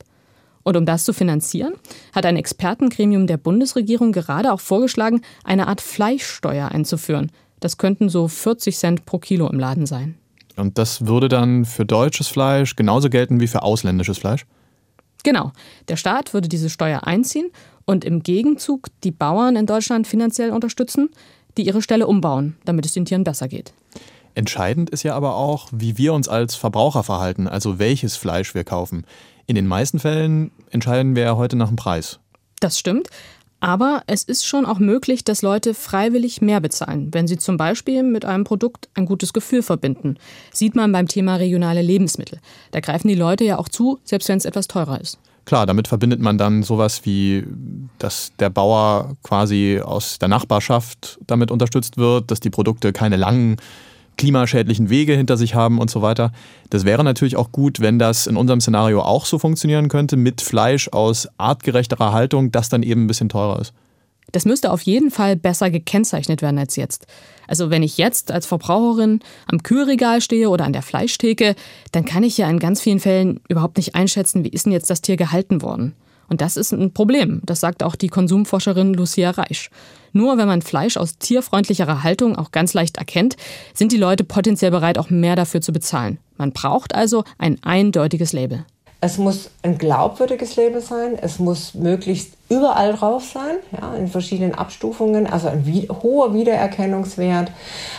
Und 0.63 0.75
um 0.75 0.86
das 0.86 1.06
zu 1.06 1.13
finanzieren, 1.13 1.74
hat 2.13 2.25
ein 2.25 2.36
Expertengremium 2.36 3.27
der 3.27 3.38
Bundesregierung 3.38 4.12
gerade 4.12 4.51
auch 4.51 4.59
vorgeschlagen, 4.59 5.21
eine 5.44 5.68
Art 5.68 5.81
Fleischsteuer 5.81 6.69
einzuführen. 6.69 7.31
Das 7.59 7.77
könnten 7.77 8.09
so 8.09 8.27
40 8.27 8.75
Cent 8.75 9.06
pro 9.06 9.19
Kilo 9.19 9.48
im 9.48 9.59
Laden 9.59 9.85
sein. 9.85 10.16
Und 10.56 10.78
das 10.78 11.06
würde 11.06 11.30
dann 11.30 11.66
für 11.66 11.85
deutsches 11.85 12.28
Fleisch 12.28 12.76
genauso 12.76 13.09
gelten 13.09 13.40
wie 13.40 13.47
für 13.47 13.61
ausländisches 13.61 14.18
Fleisch? 14.18 14.45
Genau. 15.23 15.52
Der 15.87 15.95
Staat 15.95 16.33
würde 16.33 16.49
diese 16.49 16.69
Steuer 16.69 17.06
einziehen 17.06 17.52
und 17.87 18.06
im 18.06 18.21
Gegenzug 18.21 18.89
die 19.03 19.11
Bauern 19.11 19.56
in 19.56 19.65
Deutschland 19.65 20.06
finanziell 20.06 20.51
unterstützen, 20.51 21.09
die 21.57 21.65
ihre 21.65 21.81
Ställe 21.81 22.06
umbauen, 22.06 22.56
damit 22.65 22.85
es 22.85 22.94
den 22.94 23.06
Tieren 23.06 23.23
besser 23.23 23.47
geht. 23.47 23.73
Entscheidend 24.35 24.91
ist 24.91 25.01
ja 25.01 25.15
aber 25.15 25.35
auch, 25.35 25.69
wie 25.71 25.97
wir 25.97 26.13
uns 26.13 26.27
als 26.27 26.53
Verbraucher 26.53 27.01
verhalten, 27.01 27.47
also 27.47 27.79
welches 27.79 28.15
Fleisch 28.15 28.53
wir 28.53 28.63
kaufen. 28.63 29.06
In 29.47 29.56
den 29.56 29.65
meisten 29.65 29.97
Fällen 29.97 30.51
entscheiden 30.69 31.15
wir 31.15 31.23
ja 31.23 31.37
heute 31.37 31.56
nach 31.56 31.69
dem 31.69 31.77
Preis. 31.77 32.19
Das 32.59 32.77
stimmt. 32.77 33.09
Aber 33.59 34.03
es 34.06 34.23
ist 34.23 34.45
schon 34.45 34.67
auch 34.67 34.77
möglich, 34.77 35.23
dass 35.23 35.41
Leute 35.41 35.73
freiwillig 35.73 36.41
mehr 36.41 36.61
bezahlen, 36.61 37.11
wenn 37.11 37.27
sie 37.27 37.37
zum 37.37 37.57
Beispiel 37.57 38.03
mit 38.03 38.23
einem 38.23 38.44
Produkt 38.44 38.89
ein 38.94 39.07
gutes 39.07 39.33
Gefühl 39.33 39.63
verbinden. 39.63 40.17
Sieht 40.51 40.75
man 40.75 40.91
beim 40.91 41.07
Thema 41.07 41.37
regionale 41.37 41.81
Lebensmittel. 41.81 42.39
Da 42.69 42.81
greifen 42.81 43.07
die 43.07 43.15
Leute 43.15 43.45
ja 43.45 43.57
auch 43.57 43.69
zu, 43.69 43.97
selbst 44.03 44.29
wenn 44.29 44.37
es 44.37 44.45
etwas 44.45 44.67
teurer 44.67 45.01
ist. 45.01 45.17
Klar, 45.47 45.66
damit 45.66 45.87
verbindet 45.87 46.19
man 46.19 46.37
dann 46.37 46.61
sowas 46.61 47.06
wie, 47.06 47.45
dass 47.99 48.33
der 48.37 48.49
Bauer 48.49 49.16
quasi 49.23 49.80
aus 49.81 50.19
der 50.19 50.27
Nachbarschaft 50.27 51.19
damit 51.25 51.51
unterstützt 51.51 51.95
wird, 51.95 52.30
dass 52.30 52.42
die 52.42 52.49
Produkte 52.49 52.92
keine 52.92 53.16
langen 53.16 53.56
klimaschädlichen 54.18 54.89
Wege 54.89 55.13
hinter 55.13 55.37
sich 55.37 55.56
haben 55.56 55.80
und 55.80 55.89
so 55.89 56.01
weiter. 56.01 56.33
Das 56.69 56.83
wäre 56.83 57.01
natürlich 57.06 57.37
auch 57.37 57.54
gut, 57.54 57.80
wenn 57.80 57.97
das 57.97 58.27
in 58.27 58.35
unserem 58.35 58.59
Szenario 58.59 59.01
auch 59.04 59.25
so 59.25 59.39
funktionieren 59.39 59.87
könnte, 59.87 60.18
mit 60.18 60.42
Fleisch 60.42 60.89
aus 60.89 61.30
artgerechterer 61.37 62.11
Haltung, 62.11 62.51
das 62.51 62.68
dann 62.68 62.83
eben 62.83 63.06
ein 63.06 63.07
bisschen 63.07 63.30
teurer 63.30 63.61
ist. 63.61 63.73
Das 64.31 64.46
müsste 64.46 64.72
auf 64.72 64.81
jeden 64.81 65.10
Fall 65.10 65.36
besser 65.36 65.69
gekennzeichnet 65.69 66.42
werden 66.42 66.60
als 66.60 66.76
jetzt. 66.76 67.07
Also 67.48 67.69
wenn 67.69 67.84
ich 67.84 67.98
jetzt 67.98 68.31
als 68.31 68.46
Verbraucherin 68.46 69.22
am 69.48 69.64
Kühlregal 69.64 70.22
stehe 70.22 70.50
oder 70.50 70.66
an 70.66 70.74
der 70.74 70.81
Fleischtheke, 70.81 71.56
dann 71.94 72.04
kann 72.04 72.24
ich 72.24 72.38
ja 72.38 72.50
in 72.50 72.60
ganz 72.60 72.81
vielen 72.81 73.00
Fällen 73.00 73.40
überhaupt 73.48 73.78
nicht 73.78 73.96
einschätzen, 73.96 74.44
wie 74.44 74.50
ist 74.50 74.66
denn 74.66 74.74
jetzt 74.74 74.90
das 74.90 75.02
Tier 75.02 75.16
gehalten 75.16 75.62
worden. 75.62 75.96
Und 76.30 76.42
das 76.42 76.57
ist 76.57 76.74
ein 76.74 76.94
Problem, 76.94 77.42
das 77.46 77.62
sagt 77.62 77.84
auch 77.84 77.96
die 77.96 78.10
Konsumforscherin 78.10 78.94
Lucia 78.94 79.31
Reisch. 79.31 79.69
Nur 80.12 80.38
wenn 80.38 80.48
man 80.48 80.62
Fleisch 80.62 80.98
aus 80.98 81.18
tierfreundlicherer 81.18 82.04
Haltung 82.04 82.36
auch 82.36 82.52
ganz 82.52 82.74
leicht 82.74 82.98
erkennt, 82.98 83.38
sind 83.74 83.94
die 83.94 83.98
Leute 83.98 84.26
potenziell 84.26 84.72
bereit, 84.72 84.98
auch 84.98 85.10
mehr 85.10 85.36
dafür 85.38 85.62
zu 85.62 85.72
bezahlen. 85.72 86.18
Man 86.38 86.52
braucht 86.52 86.94
also 86.94 87.24
ein 87.38 87.64
eindeutiges 87.64 88.34
Label. 88.34 88.66
Es 88.99 89.19
muss 89.19 89.51
ein 89.61 89.77
glaubwürdiges 89.77 90.56
Label 90.56 90.81
sein. 90.81 91.18
Es 91.21 91.37
muss 91.37 91.75
möglichst 91.75 92.33
überall 92.49 92.94
drauf 92.94 93.23
sein, 93.31 93.57
ja, 93.80 93.94
in 93.95 94.07
verschiedenen 94.07 94.56
Abstufungen, 94.56 95.27
also 95.27 95.49
ein 95.49 95.66
hoher 96.01 96.33
Wiedererkennungswert. 96.33 97.51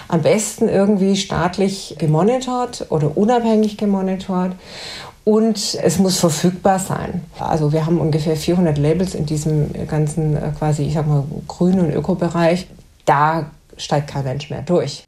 Am 0.08 0.22
besten 0.22 0.68
irgendwie 0.68 1.16
staatlich 1.16 1.94
gemonitort 1.98 2.86
oder 2.90 3.16
unabhängig 3.16 3.76
gemonitort. 3.76 4.52
Und 5.24 5.78
es 5.82 5.98
muss 5.98 6.18
verfügbar 6.18 6.78
sein. 6.78 7.22
Also 7.38 7.72
wir 7.72 7.84
haben 7.84 8.00
ungefähr 8.00 8.34
400 8.34 8.78
Labels 8.78 9.14
in 9.14 9.26
diesem 9.26 9.70
ganzen 9.86 10.36
äh, 10.36 10.52
quasi, 10.58 10.84
ich 10.84 10.94
sag 10.94 11.06
mal, 11.06 11.24
grünen 11.46 11.80
und 11.80 11.92
Ökobereich. 11.92 12.66
Da 13.04 13.50
steigt 13.76 14.08
kein 14.08 14.24
Mensch 14.24 14.48
mehr 14.48 14.62
durch. 14.62 15.04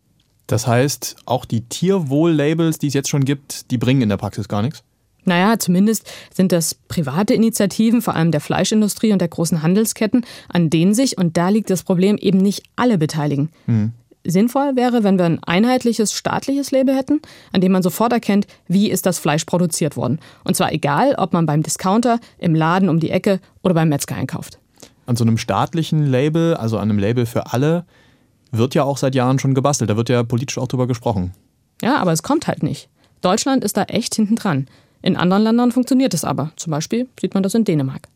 Das 0.46 0.66
heißt, 0.66 1.16
auch 1.24 1.46
die 1.46 1.62
Tierwohl-Labels, 1.62 2.78
die 2.78 2.88
es 2.88 2.94
jetzt 2.94 3.08
schon 3.08 3.24
gibt, 3.24 3.70
die 3.70 3.78
bringen 3.78 4.02
in 4.02 4.10
der 4.10 4.18
Praxis 4.18 4.46
gar 4.46 4.60
nichts? 4.60 4.82
Naja, 5.24 5.58
zumindest 5.58 6.10
sind 6.32 6.52
das 6.52 6.74
private 6.74 7.34
Initiativen, 7.34 8.02
vor 8.02 8.14
allem 8.14 8.30
der 8.30 8.40
Fleischindustrie 8.40 9.12
und 9.12 9.20
der 9.20 9.28
großen 9.28 9.62
Handelsketten, 9.62 10.24
an 10.48 10.70
denen 10.70 10.94
sich, 10.94 11.18
und 11.18 11.36
da 11.36 11.48
liegt 11.48 11.70
das 11.70 11.82
Problem, 11.82 12.16
eben 12.16 12.38
nicht 12.38 12.62
alle 12.76 12.98
beteiligen. 12.98 13.50
Mhm. 13.66 13.92
Sinnvoll 14.24 14.76
wäre, 14.76 15.02
wenn 15.02 15.18
wir 15.18 15.24
ein 15.24 15.42
einheitliches 15.42 16.12
staatliches 16.12 16.70
Label 16.72 16.94
hätten, 16.94 17.20
an 17.52 17.62
dem 17.62 17.72
man 17.72 17.82
sofort 17.82 18.12
erkennt, 18.12 18.46
wie 18.68 18.90
ist 18.90 19.06
das 19.06 19.18
Fleisch 19.18 19.44
produziert 19.44 19.96
worden. 19.96 20.18
Und 20.44 20.56
zwar 20.56 20.72
egal, 20.72 21.14
ob 21.16 21.32
man 21.32 21.46
beim 21.46 21.62
Discounter, 21.62 22.20
im 22.38 22.54
Laden 22.54 22.88
um 22.90 23.00
die 23.00 23.10
Ecke 23.10 23.40
oder 23.62 23.74
beim 23.74 23.88
Metzger 23.88 24.16
einkauft. 24.16 24.58
An 25.06 25.16
so 25.16 25.24
einem 25.24 25.38
staatlichen 25.38 26.06
Label, 26.06 26.54
also 26.54 26.76
an 26.76 26.90
einem 26.90 26.98
Label 26.98 27.24
für 27.24 27.52
alle, 27.52 27.86
wird 28.52 28.74
ja 28.74 28.84
auch 28.84 28.98
seit 28.98 29.14
Jahren 29.14 29.38
schon 29.38 29.54
gebastelt. 29.54 29.88
Da 29.88 29.96
wird 29.96 30.10
ja 30.10 30.22
politisch 30.22 30.58
auch 30.58 30.68
drüber 30.68 30.86
gesprochen. 30.86 31.32
Ja, 31.82 31.96
aber 31.96 32.12
es 32.12 32.22
kommt 32.22 32.46
halt 32.46 32.62
nicht. 32.62 32.88
Deutschland 33.22 33.64
ist 33.64 33.76
da 33.76 33.84
echt 33.84 34.14
hinten 34.14 34.36
dran. 34.36 34.66
In 35.02 35.16
anderen 35.16 35.42
Ländern 35.42 35.72
funktioniert 35.72 36.14
es 36.14 36.24
aber. 36.24 36.52
Zum 36.56 36.70
Beispiel 36.70 37.08
sieht 37.18 37.34
man 37.34 37.42
das 37.42 37.54
in 37.54 37.64
Dänemark. 37.64 38.08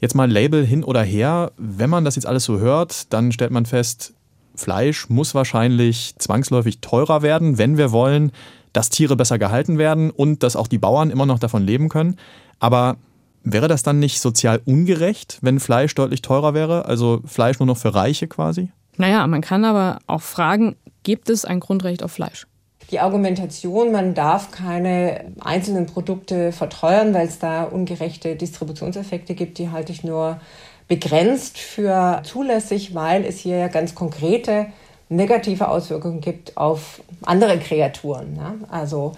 Jetzt 0.00 0.14
mal 0.14 0.30
Label 0.30 0.64
hin 0.64 0.84
oder 0.84 1.02
her. 1.02 1.52
Wenn 1.56 1.90
man 1.90 2.04
das 2.04 2.16
jetzt 2.16 2.26
alles 2.26 2.44
so 2.44 2.58
hört, 2.58 3.12
dann 3.12 3.32
stellt 3.32 3.50
man 3.50 3.66
fest, 3.66 4.14
Fleisch 4.54 5.08
muss 5.08 5.34
wahrscheinlich 5.34 6.14
zwangsläufig 6.18 6.80
teurer 6.80 7.22
werden, 7.22 7.58
wenn 7.58 7.76
wir 7.76 7.92
wollen, 7.92 8.32
dass 8.72 8.90
Tiere 8.90 9.16
besser 9.16 9.38
gehalten 9.38 9.78
werden 9.78 10.10
und 10.10 10.42
dass 10.42 10.56
auch 10.56 10.66
die 10.66 10.78
Bauern 10.78 11.10
immer 11.10 11.26
noch 11.26 11.38
davon 11.38 11.64
leben 11.64 11.88
können. 11.88 12.16
Aber 12.58 12.96
wäre 13.42 13.68
das 13.68 13.82
dann 13.82 13.98
nicht 13.98 14.20
sozial 14.20 14.60
ungerecht, 14.64 15.38
wenn 15.42 15.60
Fleisch 15.60 15.94
deutlich 15.94 16.22
teurer 16.22 16.54
wäre? 16.54 16.84
Also 16.84 17.20
Fleisch 17.24 17.58
nur 17.58 17.66
noch 17.66 17.78
für 17.78 17.94
Reiche 17.94 18.26
quasi? 18.26 18.70
Naja, 18.96 19.26
man 19.26 19.40
kann 19.40 19.64
aber 19.64 20.00
auch 20.06 20.22
fragen, 20.22 20.76
gibt 21.02 21.30
es 21.30 21.44
ein 21.44 21.60
Grundrecht 21.60 22.02
auf 22.02 22.12
Fleisch? 22.12 22.46
Die 22.90 23.00
Argumentation, 23.00 23.92
man 23.92 24.14
darf 24.14 24.50
keine 24.50 25.32
einzelnen 25.40 25.86
Produkte 25.86 26.52
verteuern, 26.52 27.12
weil 27.12 27.26
es 27.26 27.38
da 27.38 27.64
ungerechte 27.64 28.34
Distributionseffekte 28.34 29.34
gibt, 29.34 29.58
die 29.58 29.70
halte 29.70 29.92
ich 29.92 30.04
nur 30.04 30.40
begrenzt 30.88 31.58
für 31.58 32.22
zulässig, 32.24 32.94
weil 32.94 33.24
es 33.24 33.38
hier 33.38 33.58
ja 33.58 33.68
ganz 33.68 33.94
konkrete 33.94 34.66
negative 35.10 35.68
Auswirkungen 35.68 36.20
gibt 36.20 36.56
auf 36.56 37.02
andere 37.22 37.58
Kreaturen. 37.58 38.34
Ne? 38.34 38.54
Also 38.70 39.12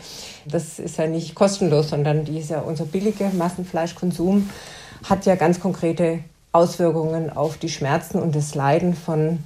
das 0.46 0.78
ist 0.78 0.98
ja 0.98 1.06
nicht 1.06 1.34
kostenlos, 1.34 1.90
sondern 1.90 2.24
dieser 2.24 2.66
unser 2.66 2.84
billige 2.84 3.30
Massenfleischkonsum 3.32 4.50
hat 5.08 5.26
ja 5.26 5.36
ganz 5.36 5.60
konkrete 5.60 6.20
Auswirkungen 6.52 7.30
auf 7.30 7.56
die 7.56 7.68
Schmerzen 7.68 8.20
und 8.20 8.34
das 8.34 8.54
Leiden 8.54 8.94
von 8.94 9.38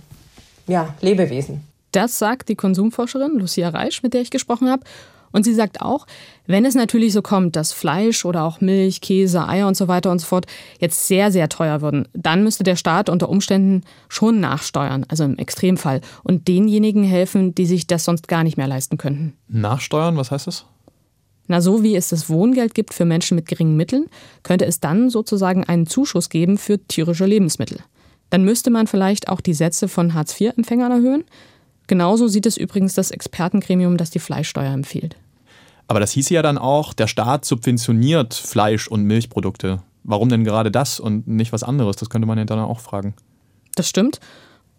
ja, 0.66 0.95
Lebewesen. 1.00 1.66
Das 1.94 2.18
sagt 2.18 2.48
die 2.48 2.56
Konsumforscherin 2.56 3.38
Lucia 3.38 3.68
Reisch, 3.68 4.02
mit 4.02 4.14
der 4.14 4.20
ich 4.20 4.30
gesprochen 4.30 4.68
habe. 4.68 4.82
Und 5.30 5.44
sie 5.44 5.54
sagt 5.54 5.80
auch, 5.80 6.06
wenn 6.46 6.64
es 6.64 6.74
natürlich 6.74 7.12
so 7.12 7.22
kommt, 7.22 7.56
dass 7.56 7.72
Fleisch 7.72 8.24
oder 8.24 8.44
auch 8.44 8.60
Milch, 8.60 9.00
Käse, 9.00 9.46
Eier 9.48 9.68
und 9.68 9.76
so 9.76 9.88
weiter 9.88 10.10
und 10.10 10.20
so 10.20 10.26
fort 10.26 10.46
jetzt 10.80 11.06
sehr, 11.06 11.30
sehr 11.30 11.48
teuer 11.48 11.82
würden, 11.82 12.06
dann 12.12 12.42
müsste 12.44 12.62
der 12.64 12.76
Staat 12.76 13.08
unter 13.08 13.28
Umständen 13.28 13.82
schon 14.08 14.40
nachsteuern, 14.40 15.04
also 15.08 15.24
im 15.24 15.38
Extremfall, 15.38 16.00
und 16.22 16.46
denjenigen 16.48 17.04
helfen, 17.04 17.54
die 17.54 17.66
sich 17.66 17.86
das 17.86 18.04
sonst 18.04 18.28
gar 18.28 18.44
nicht 18.44 18.56
mehr 18.56 18.68
leisten 18.68 18.96
könnten. 18.96 19.34
Nachsteuern, 19.48 20.16
was 20.16 20.30
heißt 20.30 20.46
das? 20.46 20.66
Na, 21.46 21.60
so 21.60 21.82
wie 21.82 21.94
es 21.94 22.08
das 22.08 22.28
Wohngeld 22.28 22.74
gibt 22.74 22.94
für 22.94 23.04
Menschen 23.04 23.36
mit 23.36 23.46
geringen 23.46 23.76
Mitteln, 23.76 24.06
könnte 24.42 24.66
es 24.66 24.80
dann 24.80 25.10
sozusagen 25.10 25.64
einen 25.64 25.86
Zuschuss 25.86 26.28
geben 26.28 26.58
für 26.58 26.78
tierische 26.78 27.26
Lebensmittel. 27.26 27.78
Dann 28.30 28.44
müsste 28.44 28.70
man 28.70 28.86
vielleicht 28.86 29.28
auch 29.28 29.40
die 29.40 29.54
Sätze 29.54 29.88
von 29.88 30.14
Hartz-IV-Empfängern 30.14 30.90
erhöhen. 30.90 31.24
Genauso 31.87 32.29
sieht 32.29 32.47
es 32.47 32.57
übrigens 32.57 32.95
das 32.95 33.11
Expertengremium, 33.11 33.97
das 33.97 34.11
die 34.11 34.19
Fleischsteuer 34.19 34.73
empfiehlt. 34.73 35.17
Aber 35.87 36.00
das 36.00 36.12
hieße 36.12 36.33
ja 36.33 36.43
dann 36.43 36.59
auch, 36.59 36.95
der 36.95 37.07
Staat 37.07 37.45
subventioniert 37.45 38.35
Fleisch- 38.35 38.88
und 38.88 39.05
Milchprodukte. 39.05 39.83
Warum 40.03 40.29
denn 40.29 40.45
gerade 40.45 40.71
das 40.71 41.00
und 41.00 41.26
nicht 41.29 41.53
was 41.53 41.62
anderes? 41.62 41.97
Das 41.97 42.11
könnte 42.11 42.26
man 42.26 42.38
ja 42.38 42.45
dann 42.45 42.59
auch 42.59 42.81
fragen. 42.81 43.14
Das 43.75 43.88
stimmt. 43.88 44.21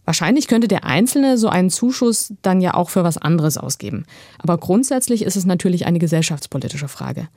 Wahrscheinlich 0.05 0.47
könnte 0.47 0.67
der 0.67 0.83
Einzelne 0.83 1.37
so 1.37 1.49
einen 1.49 1.71
Zuschuss 1.71 2.33
dann 2.43 2.61
ja 2.61 2.75
auch 2.75 2.89
für 2.89 3.03
was 3.03 3.17
anderes 3.17 3.57
ausgeben. 3.57 4.05
Aber 4.37 4.57
grundsätzlich 4.57 5.23
ist 5.23 5.35
es 5.35 5.45
natürlich 5.45 5.87
eine 5.87 5.97
gesellschaftspolitische 5.99 6.87
Frage. 6.87 7.27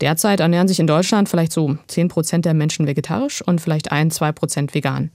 Derzeit 0.00 0.40
ernähren 0.40 0.66
sich 0.66 0.80
in 0.80 0.86
Deutschland 0.86 1.28
vielleicht 1.28 1.52
so 1.52 1.76
10 1.86 2.08
Prozent 2.08 2.44
der 2.44 2.54
Menschen 2.54 2.86
vegetarisch 2.86 3.42
und 3.42 3.60
vielleicht 3.60 3.92
ein, 3.92 4.10
zwei 4.10 4.32
Prozent 4.32 4.74
vegan. 4.74 5.10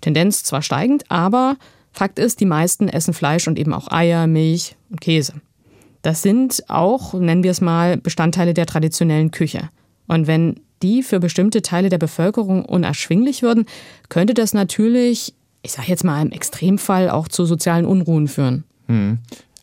Tendenz 0.00 0.44
zwar 0.44 0.62
steigend, 0.62 1.10
aber 1.10 1.56
Fakt 1.98 2.20
ist, 2.20 2.38
die 2.38 2.46
meisten 2.46 2.88
essen 2.88 3.12
Fleisch 3.12 3.48
und 3.48 3.58
eben 3.58 3.74
auch 3.74 3.90
Eier, 3.90 4.28
Milch 4.28 4.76
und 4.88 5.00
Käse. 5.00 5.32
Das 6.02 6.22
sind 6.22 6.62
auch, 6.68 7.12
nennen 7.12 7.42
wir 7.42 7.50
es 7.50 7.60
mal, 7.60 7.96
Bestandteile 7.96 8.54
der 8.54 8.66
traditionellen 8.66 9.32
Küche. 9.32 9.68
Und 10.06 10.28
wenn 10.28 10.60
die 10.80 11.02
für 11.02 11.18
bestimmte 11.18 11.60
Teile 11.60 11.88
der 11.88 11.98
Bevölkerung 11.98 12.64
unerschwinglich 12.64 13.42
würden, 13.42 13.66
könnte 14.10 14.32
das 14.34 14.54
natürlich, 14.54 15.34
ich 15.62 15.72
sage 15.72 15.88
jetzt 15.88 16.04
mal 16.04 16.22
im 16.22 16.30
Extremfall, 16.30 17.10
auch 17.10 17.26
zu 17.26 17.44
sozialen 17.46 17.84
Unruhen 17.84 18.28
führen. 18.28 18.62
Hm. 18.86 19.18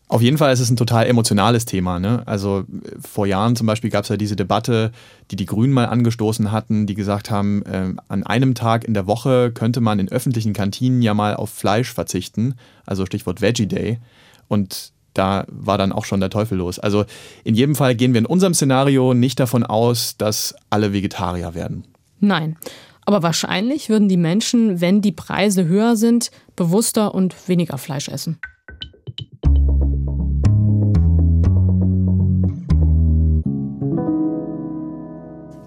Auf 0.08 0.22
jeden 0.22 0.38
Fall 0.38 0.52
ist 0.52 0.60
es 0.60 0.70
ein 0.70 0.76
total 0.76 1.06
emotionales 1.06 1.64
Thema. 1.64 1.98
Ne? 1.98 2.22
Also 2.26 2.64
vor 3.00 3.26
Jahren 3.26 3.56
zum 3.56 3.66
Beispiel 3.66 3.90
gab 3.90 4.04
es 4.04 4.08
ja 4.08 4.16
diese 4.16 4.36
Debatte, 4.36 4.92
die 5.32 5.36
die 5.36 5.46
Grünen 5.46 5.72
mal 5.72 5.86
angestoßen 5.86 6.52
hatten, 6.52 6.86
die 6.86 6.94
gesagt 6.94 7.30
haben, 7.30 7.64
äh, 7.64 7.92
an 8.06 8.22
einem 8.22 8.54
Tag 8.54 8.84
in 8.84 8.94
der 8.94 9.08
Woche 9.08 9.50
könnte 9.50 9.80
man 9.80 9.98
in 9.98 10.08
öffentlichen 10.08 10.52
Kantinen 10.52 11.02
ja 11.02 11.12
mal 11.12 11.34
auf 11.34 11.50
Fleisch 11.50 11.92
verzichten, 11.92 12.54
also 12.84 13.04
Stichwort 13.04 13.40
Veggie 13.40 13.66
Day. 13.66 13.98
Und 14.46 14.92
da 15.12 15.44
war 15.48 15.76
dann 15.76 15.90
auch 15.90 16.04
schon 16.04 16.20
der 16.20 16.30
Teufel 16.30 16.58
los. 16.58 16.78
Also 16.78 17.04
in 17.42 17.56
jedem 17.56 17.74
Fall 17.74 17.96
gehen 17.96 18.12
wir 18.12 18.20
in 18.20 18.26
unserem 18.26 18.54
Szenario 18.54 19.12
nicht 19.12 19.40
davon 19.40 19.64
aus, 19.64 20.16
dass 20.16 20.54
alle 20.70 20.92
Vegetarier 20.92 21.54
werden. 21.54 21.84
Nein. 22.20 22.56
Aber 23.04 23.22
wahrscheinlich 23.22 23.88
würden 23.88 24.08
die 24.08 24.16
Menschen, 24.16 24.80
wenn 24.80 25.00
die 25.00 25.12
Preise 25.12 25.66
höher 25.66 25.96
sind, 25.96 26.30
bewusster 26.54 27.14
und 27.14 27.48
weniger 27.48 27.78
Fleisch 27.78 28.08
essen. 28.08 28.38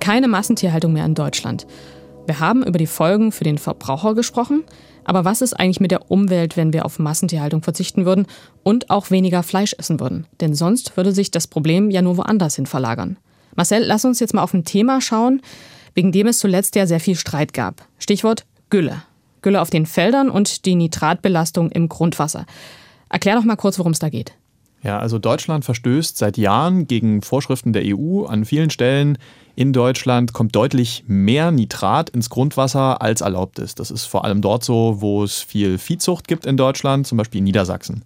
Keine 0.09 0.27
Massentierhaltung 0.27 0.93
mehr 0.93 1.05
in 1.05 1.13
Deutschland. 1.13 1.67
Wir 2.25 2.39
haben 2.39 2.65
über 2.65 2.79
die 2.79 2.87
Folgen 2.87 3.31
für 3.31 3.43
den 3.43 3.59
Verbraucher 3.59 4.15
gesprochen, 4.15 4.63
aber 5.03 5.23
was 5.23 5.43
ist 5.43 5.53
eigentlich 5.53 5.81
mit 5.81 5.91
der 5.91 6.09
Umwelt, 6.09 6.57
wenn 6.57 6.73
wir 6.73 6.85
auf 6.85 6.97
Massentierhaltung 6.97 7.61
verzichten 7.61 8.07
würden 8.07 8.25
und 8.63 8.89
auch 8.89 9.11
weniger 9.11 9.43
Fleisch 9.43 9.75
essen 9.77 9.99
würden? 9.99 10.25
Denn 10.41 10.55
sonst 10.55 10.97
würde 10.97 11.11
sich 11.11 11.29
das 11.29 11.45
Problem 11.45 11.91
ja 11.91 12.01
nur 12.01 12.17
woanders 12.17 12.55
hin 12.55 12.65
verlagern. 12.65 13.17
Marcel, 13.55 13.83
lass 13.85 14.03
uns 14.03 14.19
jetzt 14.19 14.33
mal 14.33 14.41
auf 14.41 14.55
ein 14.55 14.65
Thema 14.65 14.99
schauen, 14.99 15.43
wegen 15.93 16.11
dem 16.11 16.25
es 16.25 16.39
zuletzt 16.39 16.75
ja 16.75 16.87
sehr 16.87 16.99
viel 16.99 17.15
Streit 17.15 17.53
gab. 17.53 17.85
Stichwort 17.99 18.47
Gülle. 18.71 19.03
Gülle 19.43 19.61
auf 19.61 19.69
den 19.69 19.85
Feldern 19.85 20.31
und 20.31 20.65
die 20.65 20.73
Nitratbelastung 20.73 21.69
im 21.69 21.87
Grundwasser. 21.87 22.47
Erklär 23.09 23.35
doch 23.35 23.43
mal 23.43 23.57
kurz, 23.57 23.77
worum 23.77 23.91
es 23.91 23.99
da 23.99 24.09
geht. 24.09 24.33
Ja, 24.81 24.97
also 24.99 25.19
Deutschland 25.19 25.65
verstößt 25.65 26.17
seit 26.17 26.37
Jahren 26.37 26.87
gegen 26.87 27.21
Vorschriften 27.21 27.73
der 27.73 27.83
EU. 27.85 28.25
An 28.25 28.45
vielen 28.45 28.69
Stellen 28.69 29.17
in 29.55 29.73
Deutschland 29.73 30.31
kommt 30.31 30.55
deutlich 30.55 31.03
mehr 31.05 31.51
Nitrat 31.51 32.09
ins 32.09 32.29
Grundwasser, 32.29 33.01
als 33.01 33.21
erlaubt 33.21 33.59
ist. 33.59 33.79
Das 33.79 33.91
ist 33.91 34.05
vor 34.05 34.23
allem 34.23 34.41
dort 34.41 34.63
so, 34.63 35.01
wo 35.01 35.23
es 35.23 35.41
viel 35.41 35.77
Viehzucht 35.77 36.29
gibt 36.29 36.45
in 36.45 36.55
Deutschland, 36.55 37.07
zum 37.07 37.17
Beispiel 37.17 37.39
in 37.39 37.43
Niedersachsen. 37.43 38.05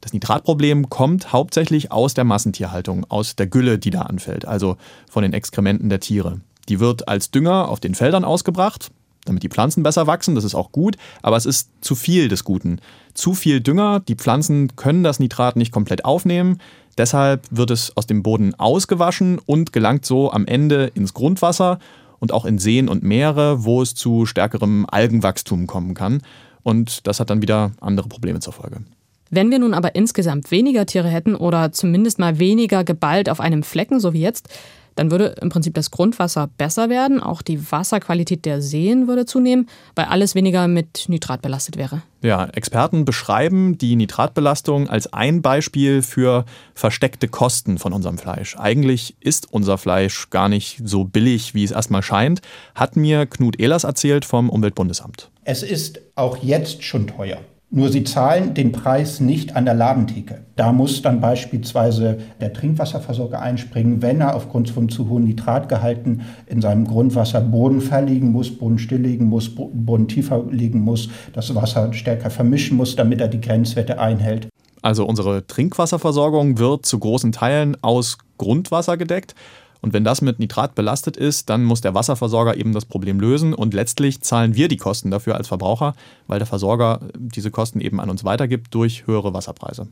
Das 0.00 0.12
Nitratproblem 0.12 0.90
kommt 0.90 1.32
hauptsächlich 1.32 1.92
aus 1.92 2.14
der 2.14 2.24
Massentierhaltung, 2.24 3.06
aus 3.08 3.36
der 3.36 3.46
Gülle, 3.46 3.78
die 3.78 3.90
da 3.90 4.02
anfällt, 4.02 4.44
also 4.44 4.76
von 5.08 5.22
den 5.22 5.32
Exkrementen 5.32 5.88
der 5.88 6.00
Tiere. 6.00 6.40
Die 6.68 6.80
wird 6.80 7.08
als 7.08 7.30
Dünger 7.30 7.68
auf 7.68 7.80
den 7.80 7.94
Feldern 7.94 8.24
ausgebracht, 8.24 8.90
damit 9.28 9.42
die 9.42 9.48
Pflanzen 9.48 9.82
besser 9.82 10.06
wachsen. 10.06 10.34
Das 10.34 10.44
ist 10.44 10.54
auch 10.54 10.72
gut, 10.72 10.96
aber 11.22 11.36
es 11.36 11.46
ist 11.46 11.70
zu 11.80 11.94
viel 11.94 12.28
des 12.28 12.44
Guten. 12.44 12.80
Zu 13.14 13.34
viel 13.34 13.60
Dünger, 13.60 14.00
die 14.00 14.14
Pflanzen 14.14 14.74
können 14.76 15.02
das 15.04 15.20
Nitrat 15.20 15.56
nicht 15.56 15.72
komplett 15.72 16.04
aufnehmen. 16.04 16.58
Deshalb 16.96 17.46
wird 17.50 17.70
es 17.70 17.96
aus 17.96 18.06
dem 18.06 18.22
Boden 18.22 18.54
ausgewaschen 18.56 19.38
und 19.38 19.72
gelangt 19.72 20.04
so 20.04 20.32
am 20.32 20.46
Ende 20.46 20.90
ins 20.94 21.14
Grundwasser 21.14 21.78
und 22.18 22.32
auch 22.32 22.44
in 22.44 22.58
Seen 22.58 22.88
und 22.88 23.02
Meere, 23.02 23.64
wo 23.64 23.82
es 23.82 23.94
zu 23.94 24.26
stärkerem 24.26 24.86
Algenwachstum 24.90 25.66
kommen 25.66 25.94
kann. 25.94 26.22
Und 26.62 27.06
das 27.06 27.20
hat 27.20 27.30
dann 27.30 27.40
wieder 27.42 27.70
andere 27.80 28.08
Probleme 28.08 28.40
zur 28.40 28.52
Folge. 28.52 28.80
Wenn 29.30 29.50
wir 29.50 29.58
nun 29.58 29.74
aber 29.74 29.94
insgesamt 29.94 30.50
weniger 30.50 30.86
Tiere 30.86 31.08
hätten 31.08 31.34
oder 31.34 31.72
zumindest 31.72 32.18
mal 32.18 32.38
weniger 32.38 32.82
geballt 32.82 33.28
auf 33.28 33.40
einem 33.40 33.62
Flecken, 33.62 34.00
so 34.00 34.12
wie 34.12 34.20
jetzt, 34.20 34.48
dann 34.98 35.12
würde 35.12 35.36
im 35.40 35.48
Prinzip 35.48 35.74
das 35.74 35.90
Grundwasser 35.90 36.48
besser 36.58 36.90
werden, 36.90 37.20
auch 37.20 37.40
die 37.40 37.70
Wasserqualität 37.70 38.44
der 38.44 38.60
Seen 38.60 39.06
würde 39.06 39.26
zunehmen, 39.26 39.68
weil 39.94 40.06
alles 40.06 40.34
weniger 40.34 40.66
mit 40.66 41.04
Nitrat 41.08 41.40
belastet 41.40 41.76
wäre. 41.76 42.02
Ja, 42.20 42.46
Experten 42.46 43.04
beschreiben 43.04 43.78
die 43.78 43.94
Nitratbelastung 43.94 44.88
als 44.88 45.12
ein 45.12 45.40
Beispiel 45.40 46.02
für 46.02 46.44
versteckte 46.74 47.28
Kosten 47.28 47.78
von 47.78 47.92
unserem 47.92 48.18
Fleisch. 48.18 48.56
Eigentlich 48.58 49.16
ist 49.20 49.52
unser 49.52 49.78
Fleisch 49.78 50.30
gar 50.30 50.48
nicht 50.48 50.80
so 50.84 51.04
billig, 51.04 51.54
wie 51.54 51.62
es 51.62 51.70
erstmal 51.70 52.02
scheint, 52.02 52.40
hat 52.74 52.96
mir 52.96 53.26
Knut 53.26 53.60
Ehlers 53.60 53.84
erzählt 53.84 54.24
vom 54.24 54.50
Umweltbundesamt. 54.50 55.30
Es 55.44 55.62
ist 55.62 56.00
auch 56.16 56.38
jetzt 56.38 56.82
schon 56.82 57.06
teuer. 57.06 57.38
Nur 57.70 57.90
sie 57.90 58.02
zahlen 58.02 58.54
den 58.54 58.72
Preis 58.72 59.20
nicht 59.20 59.54
an 59.54 59.66
der 59.66 59.74
Ladentheke. 59.74 60.38
Da 60.56 60.72
muss 60.72 61.02
dann 61.02 61.20
beispielsweise 61.20 62.16
der 62.40 62.54
Trinkwasserversorger 62.54 63.42
einspringen, 63.42 64.00
wenn 64.00 64.22
er 64.22 64.34
aufgrund 64.34 64.70
von 64.70 64.88
zu 64.88 65.10
hohen 65.10 65.24
Nitratgehalten 65.24 66.22
in 66.46 66.62
seinem 66.62 66.86
Grundwasser 66.86 67.42
Boden 67.42 67.82
verlegen 67.82 68.32
muss, 68.32 68.56
Boden 68.56 68.78
stilllegen 68.78 69.26
muss, 69.26 69.54
Boden 69.54 70.08
tiefer 70.08 70.44
legen 70.50 70.80
muss, 70.80 71.10
das 71.34 71.54
Wasser 71.54 71.92
stärker 71.92 72.30
vermischen 72.30 72.78
muss, 72.78 72.96
damit 72.96 73.20
er 73.20 73.28
die 73.28 73.40
Grenzwerte 73.40 74.00
einhält. 74.00 74.48
Also 74.80 75.04
unsere 75.04 75.46
Trinkwasserversorgung 75.46 76.58
wird 76.58 76.86
zu 76.86 76.98
großen 76.98 77.32
Teilen 77.32 77.76
aus 77.82 78.16
Grundwasser 78.38 78.96
gedeckt. 78.96 79.34
Und 79.80 79.92
wenn 79.92 80.04
das 80.04 80.22
mit 80.22 80.38
Nitrat 80.38 80.74
belastet 80.74 81.16
ist, 81.16 81.48
dann 81.50 81.64
muss 81.64 81.80
der 81.80 81.94
Wasserversorger 81.94 82.56
eben 82.56 82.72
das 82.72 82.84
Problem 82.84 83.20
lösen 83.20 83.54
und 83.54 83.74
letztlich 83.74 84.20
zahlen 84.22 84.54
wir 84.54 84.68
die 84.68 84.76
Kosten 84.76 85.10
dafür 85.10 85.36
als 85.36 85.48
Verbraucher, 85.48 85.94
weil 86.26 86.38
der 86.38 86.46
Versorger 86.46 87.00
diese 87.16 87.50
Kosten 87.50 87.80
eben 87.80 88.00
an 88.00 88.10
uns 88.10 88.24
weitergibt 88.24 88.74
durch 88.74 89.06
höhere 89.06 89.34
Wasserpreise. 89.34 89.88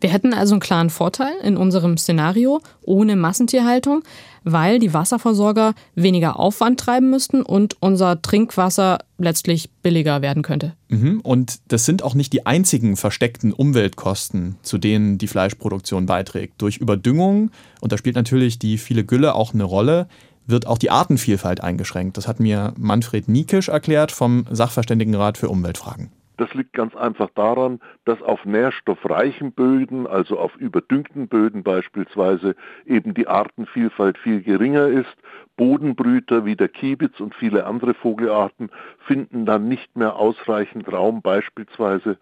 Wir 0.00 0.10
hätten 0.10 0.32
also 0.32 0.54
einen 0.54 0.60
klaren 0.60 0.90
Vorteil 0.90 1.32
in 1.42 1.56
unserem 1.56 1.98
Szenario 1.98 2.60
ohne 2.82 3.16
Massentierhaltung, 3.16 4.02
weil 4.44 4.78
die 4.78 4.94
Wasserversorger 4.94 5.74
weniger 5.94 6.38
Aufwand 6.38 6.80
treiben 6.80 7.10
müssten 7.10 7.42
und 7.42 7.76
unser 7.80 8.20
Trinkwasser 8.22 8.98
letztlich 9.18 9.70
billiger 9.82 10.22
werden 10.22 10.42
könnte. 10.42 10.74
Mhm. 10.88 11.20
Und 11.20 11.60
das 11.68 11.84
sind 11.84 12.02
auch 12.02 12.14
nicht 12.14 12.32
die 12.32 12.46
einzigen 12.46 12.96
versteckten 12.96 13.52
Umweltkosten, 13.52 14.56
zu 14.62 14.78
denen 14.78 15.18
die 15.18 15.26
Fleischproduktion 15.26 16.06
beiträgt. 16.06 16.54
Durch 16.62 16.78
Überdüngung, 16.78 17.50
und 17.80 17.92
da 17.92 17.98
spielt 17.98 18.16
natürlich 18.16 18.58
die 18.58 18.78
viele 18.78 19.04
Gülle 19.04 19.34
auch 19.34 19.54
eine 19.54 19.64
Rolle, 19.64 20.08
wird 20.46 20.66
auch 20.66 20.78
die 20.78 20.90
Artenvielfalt 20.90 21.62
eingeschränkt. 21.62 22.16
Das 22.16 22.26
hat 22.26 22.40
mir 22.40 22.72
Manfred 22.78 23.28
Niekisch 23.28 23.68
erklärt 23.68 24.12
vom 24.12 24.46
Sachverständigenrat 24.50 25.36
für 25.36 25.50
Umweltfragen. 25.50 26.10
Das 26.38 26.54
liegt 26.54 26.72
ganz 26.72 26.94
einfach 26.94 27.30
daran, 27.34 27.80
dass 28.04 28.22
auf 28.22 28.44
nährstoffreichen 28.44 29.52
Böden, 29.52 30.06
also 30.06 30.38
auf 30.38 30.54
überdüngten 30.56 31.26
Böden 31.26 31.64
beispielsweise, 31.64 32.54
eben 32.86 33.12
die 33.12 33.26
Artenvielfalt 33.26 34.16
viel 34.16 34.40
geringer 34.42 34.86
ist. 34.86 35.16
Bodenbrüter 35.56 36.44
wie 36.44 36.54
der 36.54 36.68
Kiebitz 36.68 37.18
und 37.18 37.34
viele 37.34 37.66
andere 37.66 37.92
Vogelarten 37.92 38.70
finden 39.00 39.46
dann 39.46 39.68
nicht 39.68 39.96
mehr 39.96 40.14
ausreichend 40.14 40.90
Raum 40.92 41.22
beispielsweise 41.22 42.16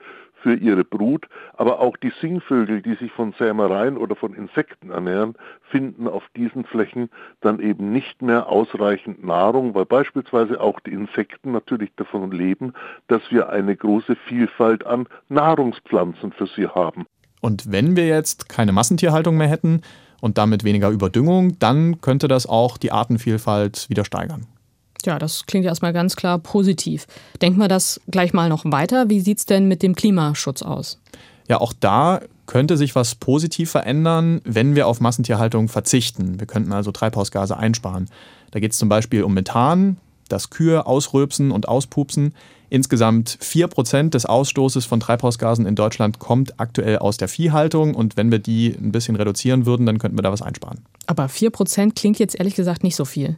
für 0.47 0.55
ihre 0.55 0.85
Brut, 0.85 1.27
aber 1.55 1.81
auch 1.81 1.97
die 1.97 2.13
Singvögel, 2.21 2.81
die 2.81 2.95
sich 2.95 3.11
von 3.11 3.35
Sämereien 3.37 3.97
oder 3.97 4.15
von 4.15 4.33
Insekten 4.33 4.91
ernähren, 4.91 5.35
finden 5.73 6.07
auf 6.07 6.23
diesen 6.37 6.65
Flächen 6.65 7.11
dann 7.41 7.59
eben 7.59 7.91
nicht 7.91 8.23
mehr 8.23 8.49
ausreichend 8.49 9.25
Nahrung, 9.25 9.75
weil 9.75 9.87
beispielsweise 9.87 10.61
auch 10.61 10.79
die 10.79 10.93
Insekten 10.93 11.51
natürlich 11.51 11.91
davon 11.97 12.31
leben, 12.31 12.75
dass 13.09 13.23
wir 13.31 13.49
eine 13.49 13.75
große 13.75 14.15
Vielfalt 14.29 14.87
an 14.87 15.09
Nahrungspflanzen 15.29 16.31
für 16.31 16.47
sie 16.47 16.69
haben. 16.69 17.07
Und 17.41 17.73
wenn 17.73 17.97
wir 17.97 18.07
jetzt 18.07 18.49
keine 18.49 18.71
Massentierhaltung 18.71 19.37
mehr 19.37 19.49
hätten 19.49 19.81
und 20.21 20.39
damit 20.39 20.63
weniger 20.63 20.91
Überdüngung, 20.91 21.59
dann 21.59 22.01
könnte 22.01 22.29
das 22.29 22.47
auch 22.47 22.79
die 22.79 22.93
Artenvielfalt 22.93 23.91
wieder 23.91 24.05
steigern. 24.05 24.47
Ja, 25.05 25.19
das 25.19 25.47
klingt 25.47 25.67
erstmal 25.67 25.93
ganz 25.93 26.17
klar 26.17 26.39
positiv. 26.39 27.07
Denken 27.43 27.61
wir 27.61 27.69
das 27.69 28.01
gleich 28.09 28.33
mal 28.33 28.49
noch 28.49 28.65
weiter. 28.65 29.09
Wie 29.09 29.21
sieht 29.21 29.39
es 29.39 29.47
denn 29.47 29.69
mit 29.69 29.83
dem 29.83 29.95
Klimaschutz 29.95 30.63
aus? 30.63 30.99
Ja, 31.49 31.61
auch 31.61 31.73
da 31.73 32.21
könnte 32.47 32.77
sich 32.77 32.95
was 32.95 33.15
positiv 33.15 33.71
verändern, 33.71 34.41
wenn 34.45 34.75
wir 34.75 34.87
auf 34.87 35.01
Massentierhaltung 35.01 35.69
verzichten. 35.69 36.41
Wir 36.41 36.47
könnten 36.47 36.73
also 36.73 36.93
Treibhausgase 36.93 37.57
einsparen. 37.57 38.09
Da 38.51 38.61
geht 38.61 38.73
es 38.73 38.79
zum 38.79 38.89
Beispiel 38.89 39.23
um 39.23 39.35
Methan, 39.35 39.99
das 40.29 40.51
Kühe 40.51 40.87
ausrülpsen 40.87 41.51
und 41.51 41.69
auspupsen. 41.69 42.35
Insgesamt 42.69 43.39
4% 43.41 44.11
des 44.11 44.27
Ausstoßes 44.27 44.87
von 44.87 44.99
Treibhausgasen 44.99 45.67
in 45.67 45.77
Deutschland 45.77 46.19
kommt 46.19 46.59
aktuell 46.59 46.99
aus 46.99 47.17
der 47.17 47.29
Viehhaltung 47.29 47.95
und 47.95 48.17
wenn 48.17 48.33
wir 48.33 48.41
die 48.41 48.75
ein 48.77 48.91
bisschen 48.91 49.15
reduzieren 49.15 49.67
würden, 49.67 49.87
dann 49.87 49.99
könnten 49.99 50.19
wir 50.19 50.23
da 50.23 50.33
was 50.33 50.43
einsparen. 50.43 50.81
Aber 51.07 51.27
4% 51.27 51.95
klingt 51.95 52.19
jetzt 52.19 52.35
ehrlich 52.35 52.57
gesagt 52.57 52.83
nicht 52.83 52.97
so 52.97 53.05
viel. 53.05 53.37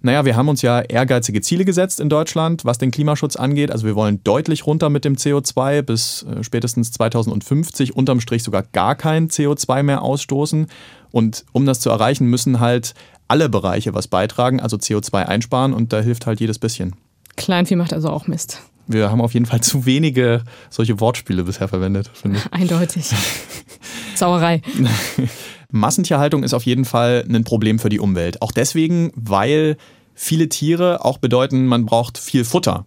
Naja, 0.00 0.24
wir 0.24 0.36
haben 0.36 0.48
uns 0.48 0.62
ja 0.62 0.80
ehrgeizige 0.80 1.40
Ziele 1.40 1.64
gesetzt 1.64 1.98
in 1.98 2.08
Deutschland, 2.08 2.64
was 2.64 2.78
den 2.78 2.92
Klimaschutz 2.92 3.34
angeht. 3.34 3.72
Also 3.72 3.84
wir 3.84 3.96
wollen 3.96 4.22
deutlich 4.22 4.66
runter 4.66 4.90
mit 4.90 5.04
dem 5.04 5.16
CO2 5.16 5.82
bis 5.82 6.22
äh, 6.22 6.44
spätestens 6.44 6.92
2050 6.92 7.96
unterm 7.96 8.20
Strich 8.20 8.44
sogar 8.44 8.62
gar 8.62 8.94
kein 8.94 9.28
CO2 9.28 9.82
mehr 9.82 10.02
ausstoßen. 10.02 10.68
Und 11.10 11.44
um 11.52 11.66
das 11.66 11.80
zu 11.80 11.90
erreichen, 11.90 12.26
müssen 12.26 12.60
halt 12.60 12.94
alle 13.26 13.48
Bereiche 13.48 13.92
was 13.92 14.08
beitragen, 14.08 14.60
also 14.60 14.76
CO2 14.76 15.24
einsparen 15.24 15.74
und 15.74 15.92
da 15.92 16.00
hilft 16.00 16.26
halt 16.26 16.40
jedes 16.40 16.58
bisschen. 16.58 16.94
Kleinvieh 17.36 17.76
macht 17.76 17.92
also 17.92 18.08
auch 18.10 18.26
Mist. 18.26 18.62
Wir 18.86 19.10
haben 19.10 19.20
auf 19.20 19.34
jeden 19.34 19.46
Fall 19.46 19.60
zu 19.60 19.84
wenige 19.84 20.42
solche 20.70 20.98
Wortspiele 20.98 21.44
bisher 21.44 21.68
verwendet, 21.68 22.10
finde 22.14 22.38
ich. 22.38 22.46
Eindeutig. 22.52 23.10
Sauerei. 24.14 24.62
Massentierhaltung 25.70 26.42
ist 26.42 26.54
auf 26.54 26.64
jeden 26.64 26.84
Fall 26.84 27.24
ein 27.28 27.44
Problem 27.44 27.78
für 27.78 27.88
die 27.88 28.00
Umwelt. 28.00 28.40
Auch 28.40 28.52
deswegen, 28.52 29.12
weil 29.14 29.76
viele 30.14 30.48
Tiere 30.48 31.04
auch 31.04 31.18
bedeuten, 31.18 31.66
man 31.66 31.86
braucht 31.86 32.18
viel 32.18 32.44
Futter. 32.44 32.86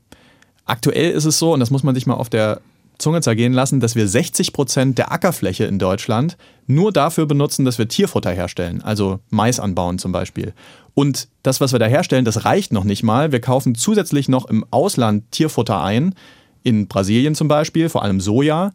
Aktuell 0.66 1.12
ist 1.12 1.26
es 1.26 1.38
so, 1.38 1.54
und 1.54 1.60
das 1.60 1.72
muss 1.72 1.84
man 1.84 1.96
sich 1.96 2.08
mal 2.08 2.16
auf 2.16 2.30
der 2.30 2.62
Zunge 2.98 3.22
zergehen 3.22 3.54
lassen, 3.54 3.80
dass 3.80 3.96
wir 3.96 4.08
60 4.08 4.54
Prozent 4.54 4.98
der 4.98 5.12
Ackerfläche 5.12 5.66
in 5.66 5.80
Deutschland 5.80 6.38
nur 6.68 6.92
dafür 6.92 7.26
benutzen, 7.26 7.66
dass 7.66 7.78
wir 7.78 7.88
Tierfutter 7.88 8.32
herstellen, 8.32 8.82
also 8.82 9.20
Mais 9.30 9.60
anbauen 9.60 9.98
zum 9.98 10.12
Beispiel. 10.12 10.54
Und 10.94 11.28
das, 11.44 11.62
was 11.62 11.72
wir 11.72 11.80
da 11.80 11.88
herstellen, 11.88 12.26
das 12.26 12.46
reicht 12.46 12.72
noch 12.72 12.84
nicht 12.84 13.04
mal. 13.04 13.32
Wir 13.32 13.42
kaufen 13.42 13.76
zusätzlich 13.76 14.30
noch 14.30 14.46
im 14.46 14.66
Ausland 14.72 15.32
Tierfutter 15.32 15.82
ein, 15.84 16.16
in 16.64 16.88
Brasilien 16.88 17.34
zum 17.34 17.48
Beispiel, 17.48 17.90
vor 17.90 18.04
allem 18.04 18.22
Soja 18.22 18.72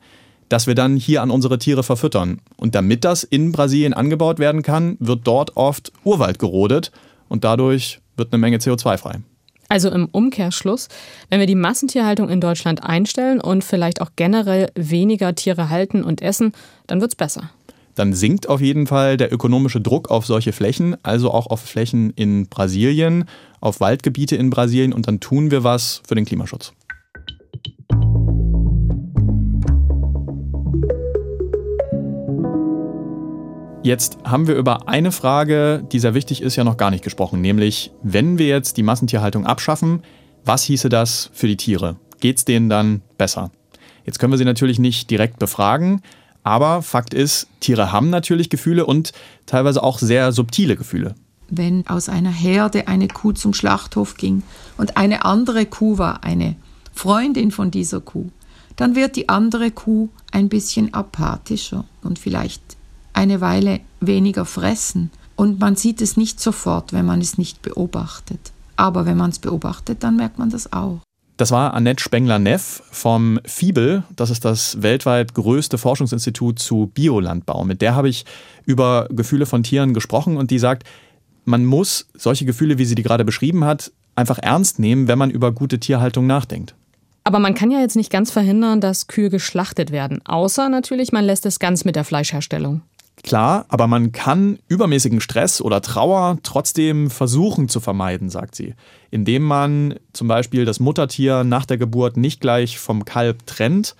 das 0.49 0.67
wir 0.67 0.75
dann 0.75 0.97
hier 0.97 1.23
an 1.23 1.31
unsere 1.31 1.59
Tiere 1.59 1.83
verfüttern. 1.83 2.41
Und 2.57 2.75
damit 2.75 3.05
das 3.05 3.25
in 3.25 3.53
Brasilien 3.53 3.95
angebaut 3.95 4.39
werden 4.39 4.63
kann, 4.63 4.97
wird 5.01 5.27
dort 5.27 5.57
oft 5.57 5.93
Urwald 6.05 6.39
gerodet 6.39 6.93
und 7.29 7.45
dadurch 7.45 8.01
wird 8.17 8.33
eine 8.33 8.41
Menge 8.41 8.59
CO2 8.59 8.99
frei. 8.99 9.21
Also 9.69 9.91
im 9.91 10.07
Umkehrschluss, 10.07 10.89
wenn 11.29 11.41
wir 11.41 11.47
die 11.47 11.57
Massentierhaltung 11.57 12.29
in 12.29 12.41
Deutschland 12.41 12.85
einstellen 12.85 13.41
und 13.41 13.65
vielleicht 13.65 14.01
auch 14.01 14.11
generell 14.15 14.71
weniger 14.77 15.35
Tiere 15.35 15.71
halten 15.71 16.05
und 16.05 16.23
essen, 16.23 16.53
dann 16.87 17.01
wird 17.01 17.13
es 17.13 17.17
besser. 17.17 17.51
Dann 17.97 18.13
sinkt 18.13 18.49
auf 18.49 18.61
jeden 18.61 18.87
Fall 18.87 19.17
der 19.17 19.33
ökonomische 19.33 19.81
Druck 19.81 20.11
auf 20.11 20.27
solche 20.27 20.53
Flächen, 20.53 20.97
also 21.03 21.33
auch 21.33 21.47
auf 21.47 21.61
Flächen 21.61 22.11
in 22.11 22.47
Brasilien, 22.47 23.25
auf 23.61 23.81
Waldgebiete 23.81 24.37
in 24.37 24.51
Brasilien 24.51 24.93
und 24.93 25.09
dann 25.09 25.19
tun 25.19 25.51
wir 25.51 25.65
was 25.65 26.03
für 26.07 26.15
den 26.15 26.27
Klimaschutz. 26.27 26.73
Jetzt 33.87 34.18
haben 34.25 34.49
wir 34.49 34.57
über 34.57 34.88
eine 34.88 35.12
Frage, 35.12 35.85
die 35.92 36.01
sehr 36.01 36.12
wichtig 36.12 36.42
ist, 36.42 36.57
ja 36.57 36.64
noch 36.64 36.77
gar 36.77 36.90
nicht 36.90 37.05
gesprochen, 37.05 37.40
nämlich 37.40 37.92
wenn 38.03 38.37
wir 38.37 38.49
jetzt 38.49 38.79
die 38.79 38.83
Massentierhaltung 38.83 39.46
abschaffen, 39.46 40.03
was 40.44 40.64
hieße 40.64 40.88
das 40.88 41.31
für 41.33 41.46
die 41.46 41.57
Tiere? 41.57 41.94
Geht 42.18 42.38
es 42.38 42.44
denen 42.44 42.68
dann 42.68 43.03
besser? 43.16 43.53
Jetzt 44.05 44.18
können 44.18 44.33
wir 44.33 44.38
sie 44.38 44.44
natürlich 44.44 44.81
nicht 44.81 45.09
direkt 45.09 45.38
befragen, 45.38 46.03
aber 46.42 46.83
Fakt 46.83 47.14
ist, 47.14 47.46
Tiere 47.61 47.92
haben 47.92 48.11
natürlich 48.11 48.51
Gefühle 48.51 48.87
und 48.87 49.12
teilweise 49.46 49.85
auch 49.85 50.01
sehr 50.01 50.33
subtile 50.33 50.75
Gefühle. 50.75 51.14
Wenn 51.49 51.87
aus 51.87 52.09
einer 52.09 52.33
Herde 52.33 52.88
eine 52.88 53.07
Kuh 53.07 53.35
zum 53.35 53.55
Schlachthof 53.55 54.16
ging 54.16 54.42
und 54.79 54.96
eine 54.96 55.25
andere 55.25 55.64
Kuh 55.64 55.96
war 55.96 56.25
eine 56.25 56.57
Freundin 56.92 57.53
von 57.53 57.70
dieser 57.70 58.01
Kuh, 58.01 58.31
dann 58.75 58.96
wird 58.96 59.14
die 59.14 59.29
andere 59.29 59.70
Kuh 59.70 60.09
ein 60.33 60.49
bisschen 60.49 60.92
apathischer 60.92 61.85
und 62.03 62.18
vielleicht 62.18 62.65
eine 63.16 63.40
Weile 63.40 63.81
weniger 64.00 64.44
fressen. 64.44 65.11
Und 65.35 65.59
man 65.61 65.76
sieht 65.76 66.00
es 66.00 66.16
nicht 66.16 66.40
sofort, 66.40 66.92
wenn 66.92 67.07
man 67.07 67.20
es 67.20 67.38
nicht 67.38 67.62
beobachtet. 67.62 68.52
Aber 68.76 69.07
wenn 69.07 69.16
man 69.16 69.31
es 69.31 69.38
beobachtet, 69.38 70.02
dann 70.02 70.16
merkt 70.16 70.38
man 70.38 70.50
das 70.50 70.72
auch. 70.72 71.00
Das 71.38 71.50
war 71.50 71.74
Annette 71.74 72.02
Spengler-Neff 72.02 72.83
vom 72.90 73.38
FIBEL. 73.44 74.05
Das 74.14 74.31
ist 74.31 74.44
das 74.44 74.81
weltweit 74.81 75.35
größte 75.35 75.76
Forschungsinstitut 75.76 76.59
zu 76.59 76.90
Biolandbau. 76.94 77.64
Mit 77.64 77.83
der 77.83 77.94
habe 77.94 78.09
ich 78.09 78.24
über 78.64 79.07
Gefühle 79.11 79.44
von 79.44 79.62
Tieren 79.62 79.92
gesprochen 79.92 80.38
und 80.38 80.50
die 80.50 80.59
sagt, 80.59 80.85
man 81.44 81.64
muss 81.64 82.07
solche 82.14 82.46
Gefühle, 82.46 82.79
wie 82.79 82.87
sie 82.87 82.94
die 82.94 83.02
gerade 83.02 83.24
beschrieben 83.24 83.64
hat, 83.64 83.92
einfach 84.14 84.38
ernst 84.38 84.79
nehmen, 84.79 85.09
wenn 85.09 85.18
man 85.18 85.31
über 85.31 85.52
gute 85.52 85.79
Tierhaltung 85.79 86.26
nachdenkt. 86.26 86.74
Aber 87.24 87.38
man 87.38 87.55
kann 87.55 87.70
ja 87.70 87.81
jetzt 87.81 87.96
nicht 87.96 88.11
ganz 88.11 88.31
verhindern, 88.31 88.81
dass 88.81 89.07
Kühe 89.07 89.31
geschlachtet 89.31 89.90
werden. 89.90 90.24
Außer 90.24 90.68
natürlich, 90.68 91.12
man 91.12 91.24
lässt 91.24 91.44
es 91.44 91.59
ganz 91.59 91.85
mit 91.85 91.96
der 91.96 92.05
Fleischherstellung. 92.05 92.83
Klar, 93.22 93.64
aber 93.68 93.87
man 93.87 94.12
kann 94.12 94.59
übermäßigen 94.68 95.20
Stress 95.20 95.61
oder 95.61 95.81
Trauer 95.81 96.38
trotzdem 96.42 97.11
versuchen 97.11 97.68
zu 97.68 97.81
vermeiden, 97.81 98.31
sagt 98.31 98.55
sie, 98.55 98.74
indem 99.11 99.42
man 99.42 99.94
zum 100.12 100.29
Beispiel 100.29 100.64
das 100.64 100.81
Muttertier 100.81 101.42
nach 101.42 101.66
der 101.66 101.79
Geburt 101.79 102.16
nicht 102.16 102.40
gleich 102.40 102.79
vom 102.79 103.05
Kalb 103.05 103.46
trennt, 103.46 103.96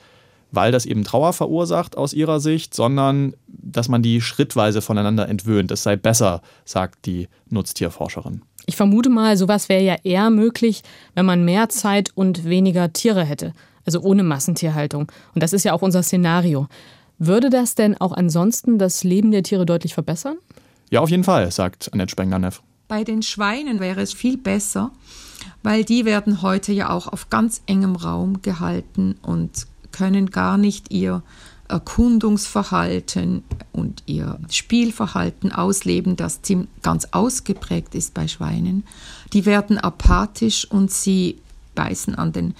weil 0.53 0.71
das 0.71 0.87
eben 0.87 1.03
Trauer 1.03 1.33
verursacht 1.33 1.97
aus 1.97 2.13
ihrer 2.13 2.41
Sicht, 2.41 2.75
sondern 2.75 3.35
dass 3.49 3.89
man 3.89 4.03
die 4.03 4.21
schrittweise 4.21 4.81
voneinander 4.81 5.29
entwöhnt. 5.29 5.71
Es 5.71 5.83
sei 5.83 5.97
besser, 5.97 6.43
sagt 6.65 7.07
die 7.07 7.29
Nutztierforscherin. 7.49 8.43
Ich 8.67 8.77
vermute 8.77 9.11
mal, 9.11 9.37
sowas 9.37 9.69
wäre 9.69 9.83
ja 9.83 9.97
eher 10.03 10.31
möglich, 10.31 10.83
wenn 11.15 11.27
man 11.27 11.45
mehr 11.45 11.69
Zeit 11.69 12.11
und 12.15 12.45
weniger 12.45 12.93
Tiere 12.93 13.25
hätte, 13.25 13.53
also 13.85 14.01
ohne 14.01 14.23
Massentierhaltung. 14.23 15.11
Und 15.35 15.43
das 15.43 15.53
ist 15.53 15.65
ja 15.65 15.73
auch 15.73 15.83
unser 15.83 16.03
Szenario. 16.03 16.69
Würde 17.19 17.51
das 17.51 17.75
denn 17.75 17.99
auch 17.99 18.13
ansonsten 18.13 18.79
das 18.79 19.05
Leben 19.05 19.31
der 19.31 19.43
Tiere 19.43 19.67
deutlich 19.67 19.95
verbessern? 19.95 20.37
Ja, 20.91 21.01
auf 21.01 21.11
jeden 21.11 21.25
Fall, 21.25 21.51
sagt 21.51 21.93
Annette 21.93 22.11
Spengler-Neff. 22.13 22.63
Bei 22.89 23.03
den 23.03 23.23
Schweinen 23.23 23.81
wäre 23.81 24.01
es 24.01 24.13
viel 24.13 24.37
besser, 24.37 24.93
weil 25.63 25.85
die 25.85 26.05
werden 26.05 26.43
heute 26.43 26.73
ja 26.73 26.91
auch 26.91 27.09
auf 27.09 27.31
ganz 27.31 27.63
engem 27.67 27.97
Raum 27.97 28.43
gehalten 28.43 29.17
und 29.23 29.67
können 29.91 30.31
gar 30.31 30.59
nicht 30.59 30.93
ihr 30.93 31.23
Erkundungsverhalten 31.69 33.43
und 33.73 34.05
ihr 34.07 34.39
Spielverhalten 34.51 35.51
ausleben, 35.51 36.15
das 36.15 36.41
ganz 36.83 37.09
ausgeprägt 37.11 37.95
ist 37.97 38.15
bei 38.15 38.29
Schweinen. 38.29 38.85
Die 39.33 39.47
werden 39.47 39.79
apathisch 39.79 40.71
und 40.71 40.93
sie 40.93 41.41
beißen 41.75 42.15
an 42.15 42.33
den 42.33 42.55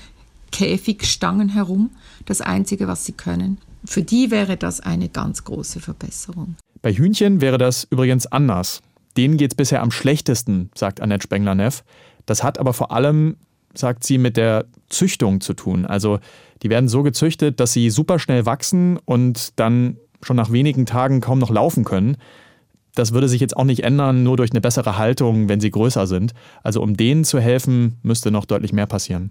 Käfigstangen 0.53 1.49
herum, 1.49 1.91
das 2.25 2.41
Einzige, 2.41 2.89
was 2.89 3.05
sie 3.05 3.13
können. 3.13 3.59
Für 3.85 4.03
die 4.03 4.31
wäre 4.31 4.57
das 4.57 4.81
eine 4.81 5.09
ganz 5.09 5.45
große 5.45 5.81
Verbesserung. 5.81 6.57
Bei 6.83 6.93
Hühnchen 6.93 7.41
wäre 7.41 7.59
das 7.59 7.85
übrigens 7.91 8.27
anders. 8.27 8.83
Denen 9.17 9.37
geht 9.37 9.53
es 9.53 9.57
bisher 9.57 9.83
am 9.83 9.91
schlechtesten, 9.91 10.71
sagt 10.75 11.01
Annette 11.01 11.25
Spengler-Neff. 11.25 11.85
Das 12.27 12.43
hat 12.43 12.59
aber 12.59 12.73
vor 12.73 12.93
allem, 12.93 13.37
sagt 13.75 14.05
sie, 14.05 14.19
mit 14.19 14.37
der 14.37 14.67
Züchtung 14.89 15.41
zu 15.41 15.55
tun. 15.55 15.87
Also 15.87 16.19
die 16.63 16.71
werden 16.71 16.89
so 16.89 17.03
gezüchtet, 17.03 17.61
dass 17.61 17.73
sie 17.73 17.91
super 17.91 18.19
schnell 18.19 18.47
wachsen 18.47 18.99
und 19.05 19.59
dann 19.59 19.97
schon 20.23 20.37
nach 20.37 20.51
wenigen 20.51 20.87
Tagen 20.87 21.21
kaum 21.21 21.39
noch 21.39 21.51
laufen 21.51 21.85
können. 21.85 22.17
Das 22.97 23.13
würde 23.13 23.29
sich 23.29 23.41
jetzt 23.43 23.57
auch 23.57 23.65
nicht 23.65 23.85
ändern, 23.85 24.25
nur 24.25 24.39
durch 24.39 24.51
eine 24.51 24.63
bessere 24.63 24.97
Haltung, 24.97 25.49
wenn 25.51 25.61
sie 25.61 25.71
größer 25.71 26.07
sind. 26.07 26.33
Also 26.63 26.83
um 26.83 26.97
denen 26.97 27.25
zu 27.25 27.39
helfen, 27.39 27.99
müsste 28.03 28.31
noch 28.31 28.47
deutlich 28.47 28.73
mehr 28.73 28.87
passieren. 28.87 29.31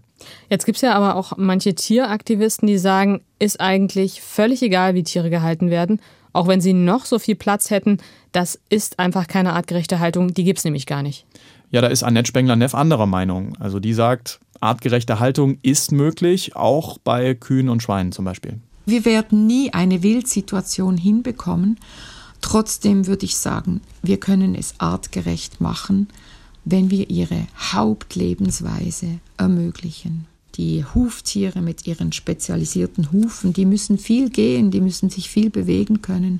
Jetzt 0.49 0.65
gibt 0.65 0.77
es 0.77 0.83
ja 0.83 0.93
aber 0.93 1.15
auch 1.15 1.33
manche 1.37 1.73
Tieraktivisten, 1.73 2.67
die 2.67 2.77
sagen, 2.77 3.21
ist 3.39 3.59
eigentlich 3.59 4.21
völlig 4.21 4.61
egal, 4.61 4.93
wie 4.93 5.03
Tiere 5.03 5.31
gehalten 5.31 5.71
werden. 5.71 5.99
Auch 6.31 6.47
wenn 6.47 6.61
sie 6.61 6.73
noch 6.73 7.05
so 7.05 7.17
viel 7.17 7.35
Platz 7.35 7.71
hätten, 7.71 7.97
das 8.31 8.59
ist 8.69 8.99
einfach 8.99 9.27
keine 9.27 9.53
artgerechte 9.53 9.99
Haltung, 9.99 10.33
die 10.33 10.43
gibt 10.43 10.59
es 10.59 10.65
nämlich 10.65 10.85
gar 10.85 11.01
nicht. 11.01 11.25
Ja, 11.71 11.81
da 11.81 11.87
ist 11.87 12.03
Annette 12.03 12.27
Spengler-Neff 12.27 12.75
anderer 12.75 13.07
Meinung. 13.07 13.57
Also 13.59 13.79
die 13.79 13.93
sagt, 13.93 14.39
artgerechte 14.59 15.19
Haltung 15.19 15.57
ist 15.63 15.91
möglich, 15.91 16.55
auch 16.55 16.99
bei 16.99 17.33
Kühen 17.33 17.69
und 17.69 17.81
Schweinen 17.81 18.11
zum 18.11 18.25
Beispiel. 18.25 18.59
Wir 18.85 19.05
werden 19.05 19.47
nie 19.47 19.73
eine 19.73 20.03
Wildsituation 20.03 20.97
hinbekommen. 20.97 21.79
Trotzdem 22.45 23.07
würde 23.07 23.25
ich 23.25 23.37
sagen, 23.37 23.81
wir 24.03 24.19
können 24.19 24.53
es 24.53 24.75
artgerecht 24.77 25.61
machen, 25.61 26.09
wenn 26.63 26.91
wir 26.91 27.09
ihre 27.09 27.47
Hauptlebensweise 27.57 29.19
ermöglichen. 29.35 30.27
Die 30.53 30.85
Huftiere 30.85 31.63
mit 31.63 31.87
ihren 31.87 32.11
spezialisierten 32.11 33.11
Hufen, 33.11 33.51
die 33.51 33.65
müssen 33.65 33.97
viel 33.97 34.29
gehen, 34.29 34.69
die 34.69 34.79
müssen 34.79 35.09
sich 35.09 35.27
viel 35.27 35.49
bewegen 35.49 36.03
können. 36.03 36.39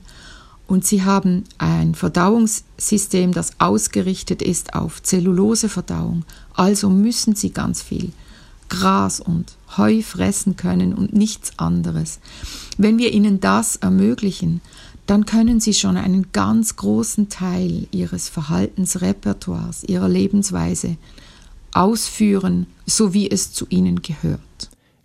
Und 0.67 0.85
sie 0.85 1.01
haben 1.01 1.43
ein 1.57 1.95
Verdauungssystem, 1.95 3.31
das 3.31 3.59
ausgerichtet 3.59 4.43
ist 4.43 4.75
auf 4.75 5.01
Zelluloseverdauung. 5.01 6.23
Also 6.53 6.91
müssen 6.91 7.33
sie 7.33 7.49
ganz 7.49 7.81
viel 7.81 8.11
Gras 8.69 9.19
und 9.19 9.53
Heu 9.75 10.03
fressen 10.03 10.55
können 10.55 10.93
und 10.93 11.13
nichts 11.13 11.57
anderes. 11.57 12.19
Wenn 12.77 12.99
wir 12.99 13.11
ihnen 13.11 13.39
das 13.39 13.75
ermöglichen, 13.77 14.61
dann 15.05 15.25
können 15.25 15.59
Sie 15.59 15.73
schon 15.73 15.97
einen 15.97 16.31
ganz 16.31 16.75
großen 16.75 17.29
Teil 17.29 17.87
Ihres 17.91 18.29
Verhaltensrepertoires, 18.29 19.83
Ihrer 19.83 20.09
Lebensweise 20.09 20.97
ausführen, 21.73 22.67
so 22.85 23.13
wie 23.13 23.29
es 23.29 23.51
zu 23.51 23.65
Ihnen 23.69 24.01
gehört. 24.01 24.39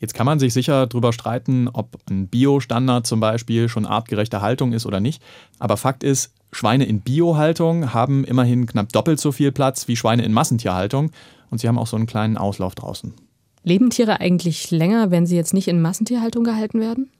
Jetzt 0.00 0.14
kann 0.14 0.24
man 0.24 0.38
sich 0.38 0.54
sicher 0.54 0.86
darüber 0.86 1.12
streiten, 1.12 1.68
ob 1.68 1.98
ein 2.08 2.28
Bio-Standard 2.28 3.06
zum 3.06 3.20
Beispiel 3.20 3.68
schon 3.68 3.84
artgerechte 3.84 4.40
Haltung 4.40 4.72
ist 4.72 4.86
oder 4.86 4.98
nicht. 4.98 5.22
Aber 5.58 5.76
Fakt 5.76 6.02
ist, 6.02 6.32
Schweine 6.52 6.86
in 6.86 7.00
Bio-Haltung 7.02 7.92
haben 7.92 8.24
immerhin 8.24 8.66
knapp 8.66 8.92
doppelt 8.92 9.20
so 9.20 9.30
viel 9.30 9.52
Platz 9.52 9.88
wie 9.88 9.96
Schweine 9.96 10.24
in 10.24 10.32
Massentierhaltung 10.32 11.10
und 11.50 11.60
sie 11.60 11.68
haben 11.68 11.78
auch 11.78 11.86
so 11.86 11.96
einen 11.96 12.06
kleinen 12.06 12.38
Auslauf 12.38 12.74
draußen. 12.74 13.12
Leben 13.62 13.90
Tiere 13.90 14.20
eigentlich 14.20 14.70
länger, 14.70 15.10
wenn 15.10 15.26
sie 15.26 15.36
jetzt 15.36 15.52
nicht 15.52 15.68
in 15.68 15.82
Massentierhaltung 15.82 16.44
gehalten 16.44 16.80
werden? 16.80 17.10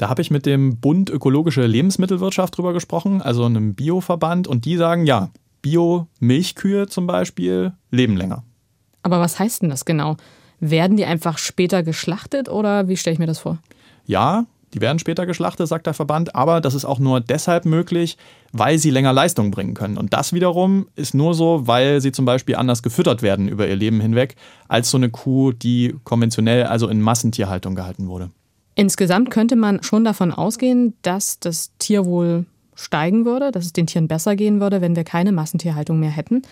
Da 0.00 0.08
habe 0.08 0.22
ich 0.22 0.30
mit 0.30 0.46
dem 0.46 0.78
Bund 0.78 1.10
Ökologische 1.10 1.66
Lebensmittelwirtschaft 1.66 2.56
drüber 2.56 2.72
gesprochen, 2.72 3.20
also 3.20 3.44
einem 3.44 3.74
Bioverband, 3.74 4.48
und 4.48 4.64
die 4.64 4.78
sagen, 4.78 5.04
ja, 5.04 5.28
Bio-Milchkühe 5.60 6.86
zum 6.86 7.06
Beispiel 7.06 7.74
leben 7.90 8.16
länger. 8.16 8.42
Aber 9.02 9.20
was 9.20 9.38
heißt 9.38 9.60
denn 9.60 9.68
das 9.68 9.84
genau? 9.84 10.16
Werden 10.58 10.96
die 10.96 11.04
einfach 11.04 11.36
später 11.36 11.82
geschlachtet 11.82 12.48
oder 12.48 12.88
wie 12.88 12.96
stelle 12.96 13.12
ich 13.12 13.18
mir 13.18 13.26
das 13.26 13.40
vor? 13.40 13.58
Ja, 14.06 14.46
die 14.72 14.80
werden 14.80 14.98
später 14.98 15.26
geschlachtet, 15.26 15.68
sagt 15.68 15.86
der 15.86 15.92
Verband, 15.92 16.34
aber 16.34 16.62
das 16.62 16.72
ist 16.72 16.86
auch 16.86 16.98
nur 16.98 17.20
deshalb 17.20 17.66
möglich, 17.66 18.16
weil 18.52 18.78
sie 18.78 18.88
länger 18.88 19.12
Leistung 19.12 19.50
bringen 19.50 19.74
können. 19.74 19.98
Und 19.98 20.14
das 20.14 20.32
wiederum 20.32 20.86
ist 20.96 21.12
nur 21.12 21.34
so, 21.34 21.66
weil 21.66 22.00
sie 22.00 22.12
zum 22.12 22.24
Beispiel 22.24 22.56
anders 22.56 22.82
gefüttert 22.82 23.20
werden 23.20 23.48
über 23.48 23.68
ihr 23.68 23.76
Leben 23.76 24.00
hinweg, 24.00 24.36
als 24.66 24.90
so 24.90 24.96
eine 24.96 25.10
Kuh, 25.10 25.52
die 25.52 25.94
konventionell, 26.04 26.64
also 26.64 26.88
in 26.88 27.02
Massentierhaltung 27.02 27.74
gehalten 27.74 28.08
wurde. 28.08 28.30
Insgesamt 28.74 29.30
könnte 29.30 29.56
man 29.56 29.82
schon 29.82 30.04
davon 30.04 30.32
ausgehen, 30.32 30.94
dass 31.02 31.40
das 31.40 31.72
Tierwohl 31.78 32.46
steigen 32.74 33.24
würde, 33.24 33.50
dass 33.50 33.66
es 33.66 33.72
den 33.72 33.86
Tieren 33.86 34.08
besser 34.08 34.36
gehen 34.36 34.60
würde, 34.60 34.80
wenn 34.80 34.96
wir 34.96 35.04
keine 35.04 35.32
Massentierhaltung 35.32 36.00
mehr 36.00 36.10
hätten. 36.10 36.42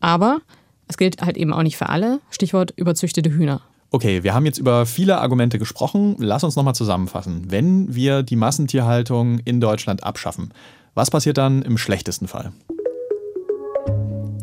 Aber 0.00 0.40
es 0.88 0.96
gilt 0.96 1.22
halt 1.22 1.36
eben 1.36 1.52
auch 1.52 1.62
nicht 1.62 1.76
für 1.76 1.88
alle. 1.88 2.20
Stichwort 2.30 2.72
überzüchtete 2.76 3.30
Hühner. 3.30 3.60
Okay, 3.90 4.24
wir 4.24 4.34
haben 4.34 4.46
jetzt 4.46 4.58
über 4.58 4.84
viele 4.84 5.18
Argumente 5.18 5.58
gesprochen. 5.58 6.16
Lass 6.18 6.44
uns 6.44 6.56
nochmal 6.56 6.74
zusammenfassen. 6.74 7.44
Wenn 7.48 7.94
wir 7.94 8.22
die 8.22 8.36
Massentierhaltung 8.36 9.38
in 9.44 9.60
Deutschland 9.60 10.02
abschaffen, 10.02 10.52
was 10.94 11.10
passiert 11.10 11.38
dann 11.38 11.62
im 11.62 11.78
schlechtesten 11.78 12.26
Fall? 12.26 12.52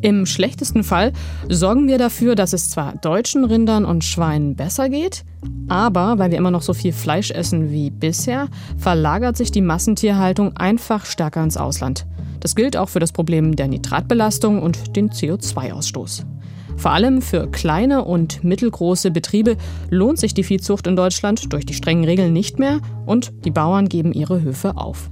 Im 0.03 0.25
schlechtesten 0.25 0.83
Fall 0.83 1.13
sorgen 1.47 1.87
wir 1.87 1.97
dafür, 1.97 2.35
dass 2.35 2.51
es 2.51 2.69
zwar 2.69 2.97
deutschen 2.97 3.45
Rindern 3.45 3.85
und 3.85 4.03
Schweinen 4.03 4.53
besser 4.53 4.89
geht, 4.89 5.23
aber 5.69 6.19
weil 6.19 6.29
wir 6.29 6.37
immer 6.37 6.51
noch 6.51 6.61
so 6.61 6.73
viel 6.73 6.91
Fleisch 6.91 7.31
essen 7.31 7.71
wie 7.71 7.89
bisher, 7.89 8.49
verlagert 8.77 9.37
sich 9.37 9.49
die 9.49 9.61
Massentierhaltung 9.61 10.57
einfach 10.57 11.05
stärker 11.05 11.41
ins 11.41 11.55
Ausland. 11.55 12.05
Das 12.41 12.53
gilt 12.53 12.75
auch 12.75 12.89
für 12.89 12.99
das 12.99 13.13
Problem 13.13 13.55
der 13.55 13.69
Nitratbelastung 13.69 14.61
und 14.61 14.97
den 14.97 15.09
CO2-Ausstoß. 15.09 16.25
Vor 16.75 16.91
allem 16.91 17.21
für 17.21 17.49
kleine 17.49 18.03
und 18.03 18.43
mittelgroße 18.43 19.09
Betriebe 19.09 19.55
lohnt 19.89 20.19
sich 20.19 20.33
die 20.33 20.43
Viehzucht 20.43 20.85
in 20.85 20.97
Deutschland 20.97 21.53
durch 21.53 21.65
die 21.65 21.75
strengen 21.75 22.03
Regeln 22.03 22.33
nicht 22.33 22.59
mehr 22.59 22.81
und 23.05 23.31
die 23.45 23.51
Bauern 23.51 23.87
geben 23.87 24.11
ihre 24.11 24.41
Höfe 24.41 24.75
auf. 24.75 25.09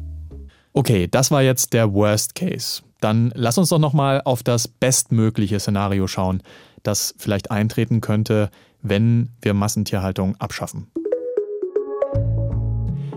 Okay, 0.73 1.07
das 1.09 1.31
war 1.31 1.43
jetzt 1.43 1.71
der 1.71 1.93
Worst 1.93 2.35
Case. 2.35 2.81
Dann 3.01 3.33
lass 3.35 3.57
uns 3.57 3.69
doch 3.69 3.79
nochmal 3.79 4.21
auf 4.23 4.43
das 4.43 4.67
bestmögliche 4.67 5.59
Szenario 5.59 6.07
schauen, 6.07 6.41
das 6.83 7.13
vielleicht 7.17 7.51
eintreten 7.51 7.99
könnte, 7.99 8.49
wenn 8.81 9.29
wir 9.41 9.53
Massentierhaltung 9.53 10.35
abschaffen. 10.37 10.87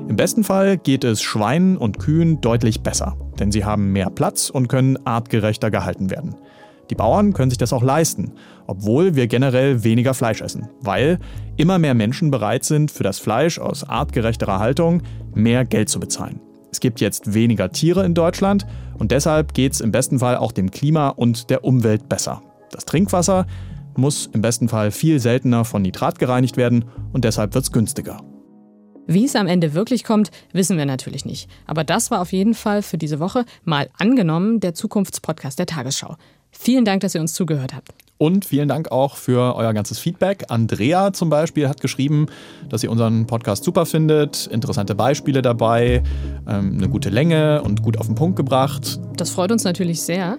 Im 0.09 0.16
besten 0.16 0.44
Fall 0.44 0.77
geht 0.79 1.05
es 1.05 1.23
Schweinen 1.23 1.77
und 1.77 1.99
Kühen 1.99 2.40
deutlich 2.40 2.83
besser, 2.83 3.16
denn 3.38 3.53
sie 3.53 3.64
haben 3.64 3.92
mehr 3.92 4.11
Platz 4.11 4.51
und 4.51 4.68
können 4.68 4.99
artgerechter 5.07 5.70
gehalten 5.70 6.11
werden. 6.11 6.37
Die 6.90 6.94
Bauern 6.94 7.33
können 7.33 7.51
sich 7.51 7.59
das 7.59 7.73
auch 7.73 7.83
leisten, 7.83 8.33
obwohl 8.66 9.14
wir 9.14 9.27
generell 9.27 9.85
weniger 9.85 10.12
Fleisch 10.12 10.42
essen, 10.42 10.68
weil 10.81 11.18
immer 11.57 11.79
mehr 11.79 11.94
Menschen 11.94 12.31
bereit 12.31 12.64
sind, 12.64 12.90
für 12.90 13.03
das 13.03 13.18
Fleisch 13.18 13.59
aus 13.59 13.85
artgerechterer 13.85 14.59
Haltung 14.59 15.03
mehr 15.35 15.64
Geld 15.64 15.88
zu 15.88 16.01
bezahlen. 16.01 16.40
Es 16.74 16.80
gibt 16.80 17.00
jetzt 17.00 17.34
weniger 17.34 17.70
Tiere 17.70 18.04
in 18.04 18.14
Deutschland 18.14 18.66
und 18.98 19.12
deshalb 19.12 19.54
geht 19.54 19.74
es 19.74 19.80
im 19.80 19.92
besten 19.92 20.18
Fall 20.18 20.37
auch 20.37 20.50
dem 20.50 20.72
Klima 20.72 21.10
und 21.10 21.48
der 21.48 21.62
Umwelt 21.62 22.08
besser. 22.08 22.42
Das 22.72 22.84
Trinkwasser 22.84 23.46
muss 23.96 24.28
im 24.32 24.40
besten 24.40 24.68
Fall 24.68 24.90
viel 24.90 25.20
seltener 25.20 25.64
von 25.64 25.82
Nitrat 25.82 26.18
gereinigt 26.18 26.56
werden 26.56 26.84
und 27.12 27.24
deshalb 27.24 27.54
wird 27.54 27.62
es 27.62 27.70
günstiger. 27.70 28.20
Wie 29.06 29.24
es 29.24 29.37
am 29.37 29.46
Ende 29.46 29.74
wirklich 29.74 30.02
kommt, 30.02 30.32
wissen 30.52 30.76
wir 30.76 30.84
natürlich 30.84 31.24
nicht. 31.24 31.48
Aber 31.64 31.84
das 31.84 32.10
war 32.10 32.20
auf 32.20 32.32
jeden 32.32 32.54
Fall 32.54 32.82
für 32.82 32.98
diese 32.98 33.20
Woche 33.20 33.44
mal 33.62 33.88
angenommen 33.96 34.58
der 34.58 34.74
Zukunftspodcast 34.74 35.56
der 35.60 35.66
Tagesschau. 35.66 36.16
Vielen 36.50 36.84
Dank, 36.84 37.02
dass 37.02 37.14
ihr 37.14 37.20
uns 37.20 37.34
zugehört 37.34 37.72
habt. 37.72 37.94
Und 38.16 38.44
vielen 38.44 38.68
Dank 38.68 38.92
auch 38.92 39.16
für 39.16 39.57
euer 39.57 39.72
ganzes 39.72 39.98
Feedback. 39.98 40.44
Andrea 40.48 41.12
zum 41.12 41.31
Beispiel 41.31 41.68
hat 41.68 41.81
geschrieben, 41.81 42.27
dass 42.68 42.81
sie 42.81 42.88
unseren 42.88 43.27
Podcast 43.27 43.64
super 43.64 43.87
findet, 43.87 44.46
interessante 44.46 44.94
Beispiele 44.94 45.42
dabei, 45.42 46.03
ähm, 46.46 46.77
eine 46.79 46.88
gute 46.88 47.11
Länge 47.11 47.62
und 47.62 47.83
gut 47.83 47.98
auf 47.98 48.07
den 48.07 48.14
Punkt 48.14 48.37
gebracht. 48.37 49.00
Das 49.16 49.31
freut 49.31 49.50
uns 49.50 49.64
natürlich 49.64 50.00
sehr. 50.03 50.38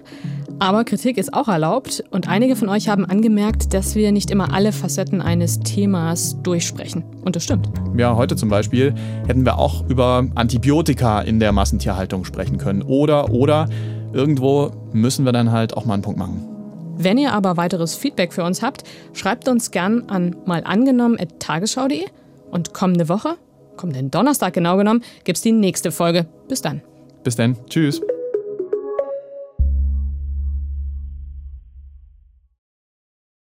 Aber 0.58 0.84
Kritik 0.84 1.18
ist 1.18 1.34
auch 1.34 1.48
erlaubt 1.48 2.02
und 2.10 2.28
einige 2.28 2.56
von 2.56 2.70
euch 2.70 2.88
haben 2.88 3.04
angemerkt, 3.04 3.74
dass 3.74 3.94
wir 3.94 4.10
nicht 4.10 4.30
immer 4.30 4.54
alle 4.54 4.72
Facetten 4.72 5.20
eines 5.20 5.60
Themas 5.60 6.40
durchsprechen. 6.42 7.04
Und 7.22 7.36
das 7.36 7.44
stimmt. 7.44 7.68
Ja, 7.94 8.16
heute 8.16 8.36
zum 8.36 8.48
Beispiel 8.48 8.94
hätten 9.26 9.44
wir 9.44 9.58
auch 9.58 9.86
über 9.86 10.26
Antibiotika 10.34 11.20
in 11.20 11.40
der 11.40 11.52
Massentierhaltung 11.52 12.24
sprechen 12.24 12.56
können. 12.56 12.80
Oder, 12.80 13.30
oder, 13.30 13.68
irgendwo 14.14 14.70
müssen 14.94 15.26
wir 15.26 15.32
dann 15.32 15.52
halt 15.52 15.76
auch 15.76 15.84
mal 15.84 15.94
einen 15.94 16.02
Punkt 16.02 16.18
machen. 16.18 16.55
Wenn 16.98 17.18
ihr 17.18 17.32
aber 17.32 17.56
weiteres 17.56 17.94
Feedback 17.94 18.32
für 18.32 18.42
uns 18.44 18.62
habt, 18.62 18.84
schreibt 19.12 19.48
uns 19.48 19.70
gern 19.70 20.04
an 20.08 20.36
malangenommen.tagesschau.de 20.46 22.06
und 22.50 22.72
kommende 22.72 23.08
Woche, 23.08 23.36
kommenden 23.76 24.10
Donnerstag 24.10 24.54
genau 24.54 24.76
genommen, 24.76 25.02
gibt's 25.24 25.42
die 25.42 25.52
nächste 25.52 25.92
Folge. 25.92 26.26
Bis 26.48 26.62
dann. 26.62 26.82
Bis 27.22 27.36
dann. 27.36 27.56
Tschüss. 27.68 28.00